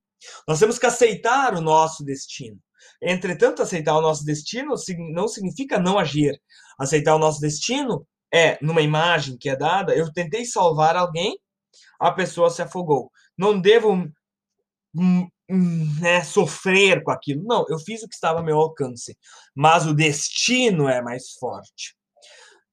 Nós 0.49 0.59
temos 0.59 0.79
que 0.79 0.87
aceitar 0.87 1.55
o 1.55 1.61
nosso 1.61 2.05
destino. 2.05 2.59
Entretanto, 3.01 3.63
aceitar 3.63 3.97
o 3.97 4.01
nosso 4.01 4.25
destino 4.25 4.75
não 5.13 5.29
significa 5.29 5.79
não 5.79 5.99
agir. 5.99 6.41
Aceitar 6.79 7.15
o 7.15 7.19
nosso 7.19 7.41
destino 7.41 8.07
é, 8.33 8.59
numa 8.63 8.81
imagem 8.81 9.37
que 9.39 9.49
é 9.49 9.57
dada, 9.57 9.95
eu 9.95 10.13
tentei 10.13 10.45
salvar 10.45 10.97
alguém, 10.97 11.37
a 12.01 12.11
pessoa 12.11 12.51
se 12.51 12.63
afogou. 12.63 13.11
Não 13.37 13.61
devo 13.61 13.93
hum, 14.95 15.29
hum, 15.51 16.01
né, 16.01 16.25
sofrer 16.25 17.03
com 17.03 17.11
aquilo. 17.11 17.43
Não, 17.45 17.65
eu 17.69 17.79
fiz 17.79 18.03
o 18.03 18.09
que 18.09 18.15
estava 18.15 18.39
ao 18.39 18.45
meu 18.45 18.59
alcance. 18.59 19.17
Mas 19.55 19.87
o 19.87 19.95
destino 19.95 20.89
é 20.89 21.03
mais 21.03 21.33
forte. 21.39 21.95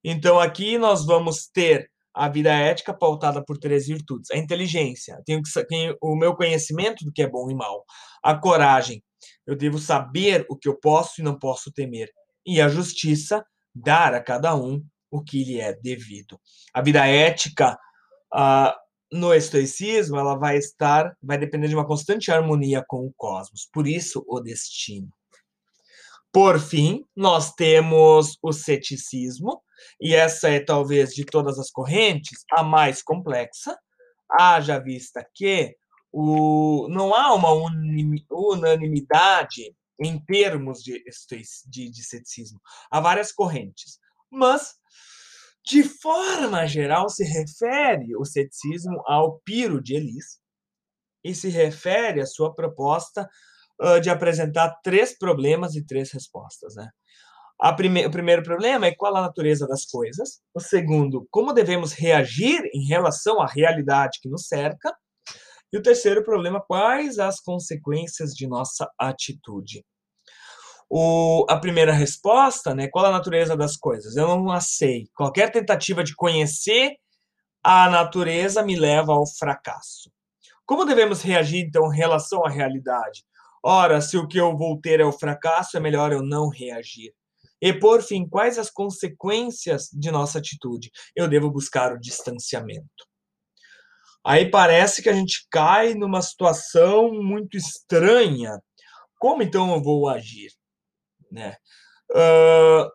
Então 0.02 0.40
aqui 0.40 0.78
nós 0.78 1.04
vamos 1.04 1.46
ter 1.46 1.90
a 2.14 2.28
vida 2.28 2.52
ética 2.52 2.92
pautada 2.92 3.44
por 3.44 3.58
três 3.58 3.86
virtudes: 3.86 4.30
a 4.30 4.36
inteligência, 4.36 5.20
tenho 5.24 5.42
que 5.42 5.64
tenho 5.66 5.96
o 6.00 6.16
meu 6.16 6.34
conhecimento 6.34 7.04
do 7.04 7.12
que 7.12 7.22
é 7.22 7.28
bom 7.28 7.50
e 7.50 7.54
mal, 7.54 7.84
a 8.22 8.34
coragem, 8.34 9.02
eu 9.46 9.56
devo 9.56 9.78
saber 9.78 10.46
o 10.48 10.56
que 10.56 10.68
eu 10.68 10.78
posso 10.78 11.20
e 11.20 11.24
não 11.24 11.38
posso 11.38 11.72
temer. 11.72 12.10
E 12.46 12.60
a 12.60 12.68
justiça, 12.68 13.44
dar 13.74 14.14
a 14.14 14.22
cada 14.22 14.54
um 14.54 14.84
o 15.10 15.22
que 15.22 15.44
lhe 15.44 15.60
é 15.60 15.72
devido. 15.72 16.40
A 16.72 16.80
vida 16.80 17.06
ética, 17.06 17.78
no 19.12 19.34
estoicismo, 19.34 20.16
ela 20.16 20.36
vai 20.36 20.56
estar, 20.56 21.16
vai 21.22 21.36
depender 21.36 21.68
de 21.68 21.74
uma 21.74 21.86
constante 21.86 22.30
harmonia 22.30 22.84
com 22.86 23.06
o 23.06 23.12
cosmos. 23.16 23.68
Por 23.72 23.86
isso, 23.86 24.24
o 24.28 24.40
destino. 24.40 25.08
Por 26.32 26.60
fim, 26.60 27.04
nós 27.16 27.52
temos 27.54 28.38
o 28.40 28.52
ceticismo, 28.52 29.60
e 30.00 30.14
essa 30.14 30.48
é 30.48 30.60
talvez 30.60 31.10
de 31.10 31.24
todas 31.24 31.58
as 31.58 31.70
correntes 31.72 32.44
a 32.52 32.62
mais 32.62 33.02
complexa, 33.02 33.76
haja 34.30 34.78
vista 34.78 35.26
que 35.34 35.76
o, 36.12 36.88
não 36.90 37.14
há 37.14 37.34
uma 37.34 37.52
unanimidade 38.30 39.74
em 40.00 40.18
termos 40.24 40.82
de, 40.82 41.02
de, 41.68 41.90
de 41.90 42.04
ceticismo. 42.04 42.60
Há 42.90 43.00
várias 43.00 43.32
correntes, 43.32 43.98
mas 44.30 44.74
de 45.64 45.84
forma 45.84 46.66
geral, 46.66 47.08
se 47.08 47.22
refere 47.22 48.16
o 48.16 48.24
ceticismo 48.24 49.02
ao 49.06 49.40
Piro 49.44 49.82
de 49.82 49.94
Elis 49.94 50.40
e 51.22 51.34
se 51.34 51.48
refere 51.48 52.20
à 52.20 52.26
sua 52.26 52.54
proposta 52.54 53.28
uh, 53.80 54.00
de 54.00 54.08
apresentar 54.08 54.74
três 54.82 55.16
problemas 55.16 55.74
e 55.74 55.84
três 55.84 56.10
respostas. 56.10 56.74
Né? 56.74 56.88
Prime 57.76 58.06
o 58.06 58.10
primeiro 58.10 58.42
problema 58.42 58.86
é 58.86 58.94
qual 58.94 59.14
a 59.16 59.22
natureza 59.22 59.66
das 59.66 59.84
coisas. 59.84 60.40
O 60.54 60.60
segundo, 60.60 61.26
como 61.30 61.52
devemos 61.52 61.92
reagir 61.92 62.62
em 62.74 62.86
relação 62.86 63.40
à 63.40 63.46
realidade 63.46 64.18
que 64.22 64.30
nos 64.30 64.46
cerca. 64.46 64.94
E 65.72 65.78
o 65.78 65.82
terceiro 65.82 66.24
problema, 66.24 66.60
quais 66.60 67.18
as 67.18 67.40
consequências 67.40 68.32
de 68.32 68.46
nossa 68.46 68.90
atitude. 68.98 69.84
O, 70.88 71.46
a 71.48 71.56
primeira 71.56 71.92
resposta, 71.92 72.74
né? 72.74 72.88
Qual 72.88 73.06
a 73.06 73.12
natureza 73.12 73.56
das 73.56 73.76
coisas? 73.76 74.16
Eu 74.16 74.26
não 74.26 74.60
sei. 74.60 75.06
Qualquer 75.14 75.52
tentativa 75.52 76.02
de 76.02 76.14
conhecer 76.16 76.96
a 77.62 77.88
natureza 77.88 78.62
me 78.62 78.74
leva 78.74 79.12
ao 79.12 79.24
fracasso. 79.26 80.10
Como 80.66 80.84
devemos 80.84 81.22
reagir, 81.22 81.66
então, 81.66 81.92
em 81.92 81.96
relação 81.96 82.44
à 82.44 82.48
realidade? 82.48 83.24
Ora, 83.62 84.00
se 84.00 84.16
o 84.16 84.26
que 84.26 84.38
eu 84.38 84.56
vou 84.56 84.80
ter 84.80 85.00
é 85.00 85.04
o 85.04 85.12
fracasso, 85.12 85.76
é 85.76 85.80
melhor 85.80 86.12
eu 86.12 86.22
não 86.22 86.48
reagir. 86.48 87.12
E, 87.60 87.72
por 87.72 88.02
fim, 88.02 88.26
quais 88.26 88.58
as 88.58 88.70
consequências 88.70 89.88
de 89.92 90.10
nossa 90.10 90.38
atitude? 90.38 90.90
Eu 91.14 91.28
devo 91.28 91.50
buscar 91.50 91.92
o 91.92 92.00
distanciamento. 92.00 93.09
Aí 94.24 94.50
parece 94.50 95.02
que 95.02 95.08
a 95.08 95.14
gente 95.14 95.46
cai 95.50 95.94
numa 95.94 96.20
situação 96.20 97.12
muito 97.12 97.56
estranha. 97.56 98.60
Como 99.18 99.42
então 99.42 99.74
eu 99.74 99.82
vou 99.82 100.08
agir? 100.08 100.52
Né? 101.30 101.56
Uh, 102.10 102.90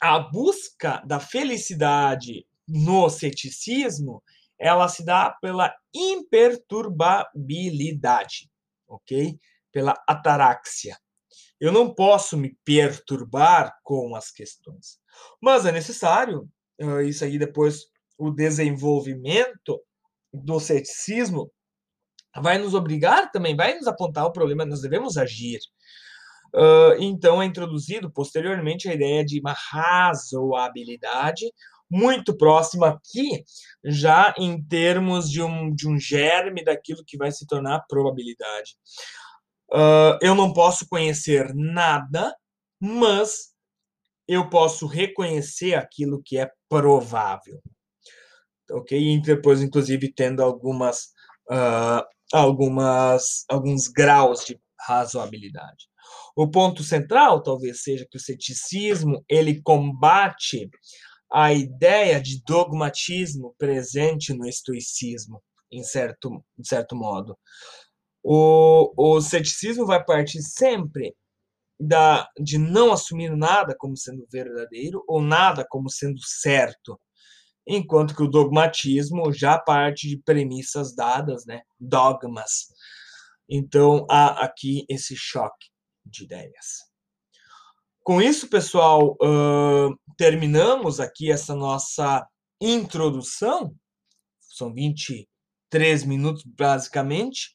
a 0.00 0.18
busca 0.18 1.02
da 1.06 1.18
felicidade 1.18 2.46
no 2.68 3.08
ceticismo, 3.08 4.22
ela 4.58 4.86
se 4.88 5.02
dá 5.04 5.30
pela 5.40 5.74
imperturbabilidade, 5.94 8.50
ok? 8.86 9.38
Pela 9.72 9.94
ataraxia. 10.06 10.98
Eu 11.58 11.72
não 11.72 11.94
posso 11.94 12.36
me 12.36 12.54
perturbar 12.64 13.74
com 13.82 14.14
as 14.14 14.30
questões. 14.30 14.98
Mas 15.40 15.64
é 15.64 15.72
necessário, 15.72 16.46
uh, 16.82 17.00
isso 17.00 17.24
aí 17.24 17.38
depois, 17.38 17.86
o 18.18 18.30
desenvolvimento 18.30 19.80
do 20.34 20.58
ceticismo 20.58 21.50
vai 22.42 22.58
nos 22.58 22.74
obrigar 22.74 23.30
também, 23.30 23.54
vai 23.54 23.74
nos 23.74 23.86
apontar 23.86 24.26
o 24.26 24.32
problema, 24.32 24.66
nós 24.66 24.80
devemos 24.80 25.16
agir. 25.16 25.60
Uh, 26.52 26.94
então 27.00 27.42
é 27.42 27.46
introduzido 27.46 28.10
posteriormente 28.12 28.88
a 28.88 28.94
ideia 28.94 29.24
de 29.24 29.40
uma 29.40 29.52
razoabilidade, 29.52 31.46
muito 31.90 32.36
próxima 32.36 32.88
aqui, 32.88 33.44
já 33.84 34.34
em 34.38 34.62
termos 34.64 35.30
de 35.30 35.42
um, 35.42 35.72
de 35.72 35.88
um 35.88 35.98
germe 35.98 36.64
daquilo 36.64 37.04
que 37.06 37.16
vai 37.16 37.30
se 37.30 37.46
tornar 37.46 37.84
probabilidade. 37.88 38.76
Uh, 39.72 40.18
eu 40.20 40.34
não 40.34 40.52
posso 40.52 40.88
conhecer 40.88 41.52
nada, 41.54 42.34
mas 42.80 43.54
eu 44.26 44.48
posso 44.48 44.86
reconhecer 44.86 45.74
aquilo 45.74 46.22
que 46.24 46.38
é 46.38 46.50
provável. 46.68 47.60
Ok? 48.70 48.98
E 48.98 49.20
depois, 49.20 49.62
inclusive, 49.62 50.12
tendo 50.12 50.42
algumas, 50.42 51.06
uh, 51.50 52.04
algumas, 52.32 53.44
alguns 53.48 53.88
graus 53.88 54.44
de 54.44 54.58
razoabilidade. 54.86 55.88
O 56.36 56.50
ponto 56.50 56.82
central 56.82 57.42
talvez 57.42 57.82
seja 57.82 58.06
que 58.10 58.16
o 58.16 58.20
ceticismo 58.20 59.24
ele 59.28 59.62
combate 59.62 60.68
a 61.32 61.52
ideia 61.52 62.20
de 62.20 62.42
dogmatismo 62.44 63.54
presente 63.58 64.32
no 64.34 64.46
estoicismo, 64.46 65.42
em 65.70 65.82
certo, 65.82 66.44
em 66.58 66.64
certo 66.64 66.94
modo. 66.94 67.36
O, 68.22 68.92
o 68.96 69.20
ceticismo 69.20 69.86
vai 69.86 70.02
partir 70.04 70.42
sempre 70.42 71.14
da, 71.78 72.28
de 72.38 72.56
não 72.58 72.92
assumir 72.92 73.30
nada 73.36 73.74
como 73.76 73.96
sendo 73.96 74.26
verdadeiro 74.30 75.04
ou 75.08 75.20
nada 75.20 75.66
como 75.68 75.90
sendo 75.90 76.20
certo, 76.24 76.98
enquanto 77.66 78.14
que 78.14 78.22
o 78.22 78.30
dogmatismo 78.30 79.32
já 79.32 79.58
parte 79.58 80.08
de 80.08 80.18
premissas 80.18 80.94
dadas, 80.94 81.46
né, 81.46 81.62
dogmas. 81.78 82.66
Então 83.48 84.06
há 84.10 84.44
aqui 84.44 84.84
esse 84.88 85.14
choque 85.16 85.68
de 86.04 86.24
ideias. 86.24 86.94
Com 88.02 88.20
isso, 88.20 88.48
pessoal, 88.48 89.16
uh, 89.22 89.98
terminamos 90.18 91.00
aqui 91.00 91.32
essa 91.32 91.54
nossa 91.54 92.26
introdução. 92.60 93.74
São 94.40 94.72
23 94.74 96.04
minutos, 96.04 96.42
basicamente, 96.44 97.50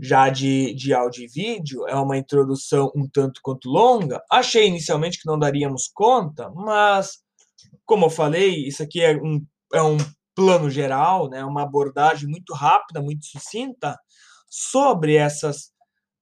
já 0.00 0.30
de, 0.30 0.72
de 0.72 0.94
áudio 0.94 1.24
e 1.24 1.28
vídeo. 1.28 1.86
É 1.86 1.94
uma 1.94 2.16
introdução 2.16 2.90
um 2.96 3.06
tanto 3.06 3.40
quanto 3.42 3.68
longa. 3.68 4.22
Achei 4.30 4.66
inicialmente 4.66 5.20
que 5.20 5.28
não 5.28 5.38
daríamos 5.38 5.90
conta, 5.92 6.50
mas, 6.50 7.18
como 7.84 8.06
eu 8.06 8.10
falei, 8.10 8.66
isso 8.66 8.82
aqui 8.82 9.00
é 9.00 9.16
um, 9.16 9.44
é 9.72 9.82
um 9.82 9.96
plano 10.34 10.70
geral, 10.70 11.28
né? 11.28 11.44
uma 11.44 11.62
abordagem 11.62 12.28
muito 12.28 12.54
rápida, 12.54 13.02
muito 13.02 13.26
sucinta 13.26 13.98
sobre 14.48 15.16
essas 15.16 15.72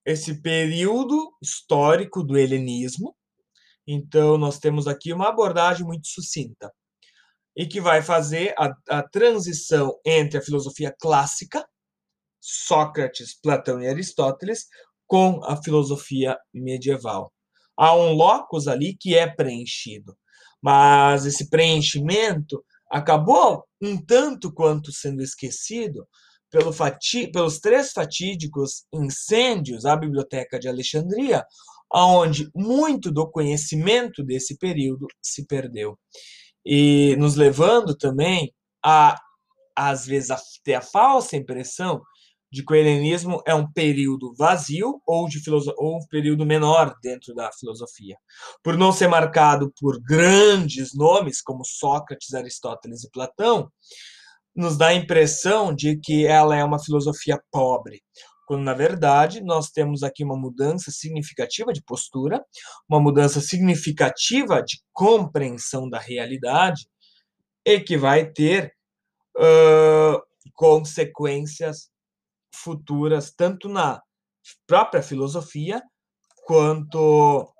esse 0.05 0.41
período 0.41 1.33
histórico 1.43 2.23
do 2.23 2.37
helenismo. 2.37 3.15
Então, 3.87 4.39
nós 4.39 4.59
temos 4.59 4.89
aqui 4.89 5.13
uma 5.13 5.29
abordagem 5.29 5.85
muito 5.85 6.09
sucinta 6.09 6.73
e 7.57 7.67
que 7.67 7.81
vai 7.81 8.03
fazer 8.03 8.55
a, 8.59 8.73
a 8.89 9.03
transição 9.03 9.99
entre 10.05 10.39
a 10.39 10.43
filosofia 10.43 10.95
clássica, 10.99 11.67
Sócrates, 12.41 13.39
Platão 13.39 13.81
e 13.81 13.89
Aristóteles, 13.89 14.67
com 15.07 15.45
a 15.45 15.61
filosofia 15.63 16.39
medieval. 16.55 17.33
Há 17.77 17.95
um 17.95 18.13
locus 18.13 18.69
ali 18.69 18.97
que 18.97 19.17
é 19.17 19.27
preenchido, 19.27 20.17
mas 20.63 21.27
esse 21.27 21.49
preenchimento 21.49 22.63
acabou 22.91 23.65
um 23.81 23.97
tanto 23.97 24.53
quanto 24.53 24.93
sendo 24.93 25.23
esquecido 25.23 26.07
pelo 26.51 26.73
fati 26.73 27.29
pelos 27.29 27.61
três 27.61 27.93
fatídicos 27.93 28.85
incêndios 28.93 29.87
à 29.87 29.97
Biblioteca 29.97 30.59
de 30.59 30.69
Alexandria, 30.69 31.45
onde 31.93 32.51
muito 32.55 33.11
do 33.11 33.31
conhecimento 33.31 34.23
desse 34.23 34.59
período 34.59 35.07
se 35.23 35.47
perdeu. 35.47 35.99
E 36.65 37.17
nos 37.17 37.37
levando 37.37 37.97
também 37.97 38.53
a, 38.85 39.17
às 39.77 40.07
vezes, 40.07 40.31
a 40.31 40.39
ter 40.65 40.75
a 40.75 40.83
falsa 40.83 41.37
impressão 41.37 42.03
de 42.51 42.65
que 42.65 42.73
o 42.73 42.77
helenismo 42.77 43.41
é 43.47 43.55
um 43.55 43.71
período 43.71 44.35
vazio 44.37 45.01
ou, 45.07 45.29
de 45.29 45.41
ou 45.77 45.99
um 45.99 46.07
período 46.09 46.45
menor 46.45 46.97
dentro 47.03 47.35
da 47.35 47.51
filosofia. 47.53 48.17
Por 48.63 48.77
não 48.77 48.93
ser 48.93 49.09
marcado 49.09 49.73
por 49.79 50.01
grandes 50.03 50.95
nomes 50.95 51.41
como 51.41 51.65
Sócrates, 51.65 52.35
Aristóteles 52.35 53.05
e 53.05 53.11
Platão, 53.11 53.71
nos 54.55 54.77
dá 54.77 54.89
a 54.89 54.95
impressão 54.95 55.73
de 55.73 55.97
que 55.97 56.27
ela 56.27 56.57
é 56.57 56.65
uma 56.65 56.83
filosofia 56.83 57.41
pobre, 57.53 58.03
quando 58.47 58.65
na 58.65 58.75
verdade 58.75 59.41
nós 59.41 59.71
temos 59.71 60.03
aqui 60.03 60.25
uma 60.25 60.37
mudança 60.37 60.91
significativa 60.91 61.73
de 61.73 61.83
postura, 61.85 62.45
uma 62.89 63.01
mudança 63.01 63.41
significativa 63.41 64.61
de 64.61 64.81
compreensão 64.93 65.89
da 65.89 66.01
realidade 66.01 66.89
e 67.65 67.79
que 67.79 67.97
vai 67.97 68.29
ter 68.29 68.75
uh, 69.37 70.21
consequências 70.53 71.89
futuras 72.53 73.33
tanto 73.33 73.69
na 73.69 74.03
própria 74.67 75.03
filosofia 75.03 75.83
quanto 76.45 77.53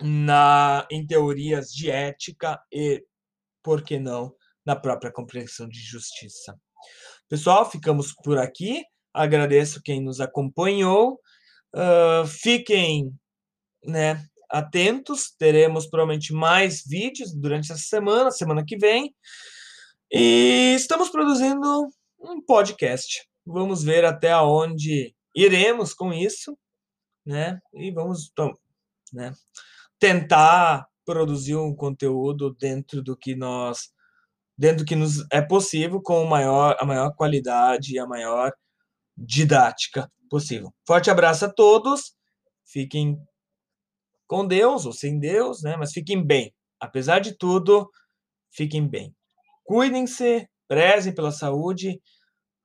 na 0.00 0.86
em 0.90 1.06
teorias 1.06 1.68
de 1.68 1.90
ética 1.90 2.60
e 2.72 3.04
por 3.62 3.82
que 3.82 3.98
não 3.98 4.34
na 4.64 4.76
própria 4.76 5.12
compreensão 5.12 5.68
de 5.68 5.80
justiça. 5.80 6.58
Pessoal, 7.28 7.70
ficamos 7.70 8.12
por 8.22 8.38
aqui. 8.38 8.82
Agradeço 9.12 9.82
quem 9.82 10.00
nos 10.00 10.20
acompanhou. 10.20 11.20
Uh, 11.74 12.26
fiquem 12.26 13.12
né, 13.84 14.24
atentos, 14.50 15.34
teremos 15.38 15.86
provavelmente 15.86 16.32
mais 16.32 16.82
vídeos 16.86 17.34
durante 17.34 17.72
essa 17.72 17.82
semana, 17.82 18.30
semana 18.30 18.64
que 18.64 18.76
vem. 18.76 19.14
E 20.10 20.74
estamos 20.76 21.08
produzindo 21.10 21.88
um 22.20 22.40
podcast. 22.40 23.26
Vamos 23.46 23.84
ver 23.84 24.04
até 24.04 24.36
onde 24.36 25.14
iremos 25.34 25.94
com 25.94 26.12
isso, 26.12 26.58
né? 27.24 27.60
E 27.72 27.90
vamos 27.92 28.32
né, 29.12 29.32
tentar 29.98 30.86
produzir 31.04 31.54
um 31.56 31.74
conteúdo 31.74 32.52
dentro 32.54 33.02
do 33.02 33.16
que 33.16 33.36
nós 33.36 33.94
dentro 34.58 34.78
do 34.78 34.88
que 34.88 34.96
nos 34.96 35.24
é 35.30 35.42
possível 35.42 36.00
com 36.00 36.24
maior, 36.24 36.76
a 36.80 36.86
maior 36.86 37.14
qualidade 37.14 37.94
e 37.94 37.98
a 37.98 38.06
maior 38.06 38.52
didática 39.16 40.10
possível. 40.30 40.72
Forte 40.86 41.10
abraço 41.10 41.44
a 41.44 41.52
todos. 41.52 42.14
Fiquem 42.64 43.18
com 44.26 44.46
Deus 44.46 44.86
ou 44.86 44.92
sem 44.92 45.18
Deus, 45.18 45.62
né? 45.62 45.76
Mas 45.76 45.92
fiquem 45.92 46.24
bem. 46.24 46.54
Apesar 46.80 47.20
de 47.20 47.36
tudo, 47.36 47.88
fiquem 48.50 48.88
bem. 48.88 49.14
Cuidem-se, 49.64 50.48
prezem 50.66 51.14
pela 51.14 51.30
saúde 51.30 52.00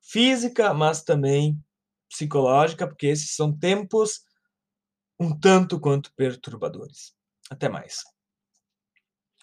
física, 0.02 0.74
mas 0.74 1.04
também 1.04 1.58
psicológica, 2.10 2.88
porque 2.88 3.08
esses 3.08 3.36
são 3.36 3.58
tempos 3.58 4.22
um 5.20 5.38
tanto 5.38 5.80
quanto 5.80 6.14
perturbadores. 6.16 7.14
Até 7.50 7.70
mais. 7.70 8.00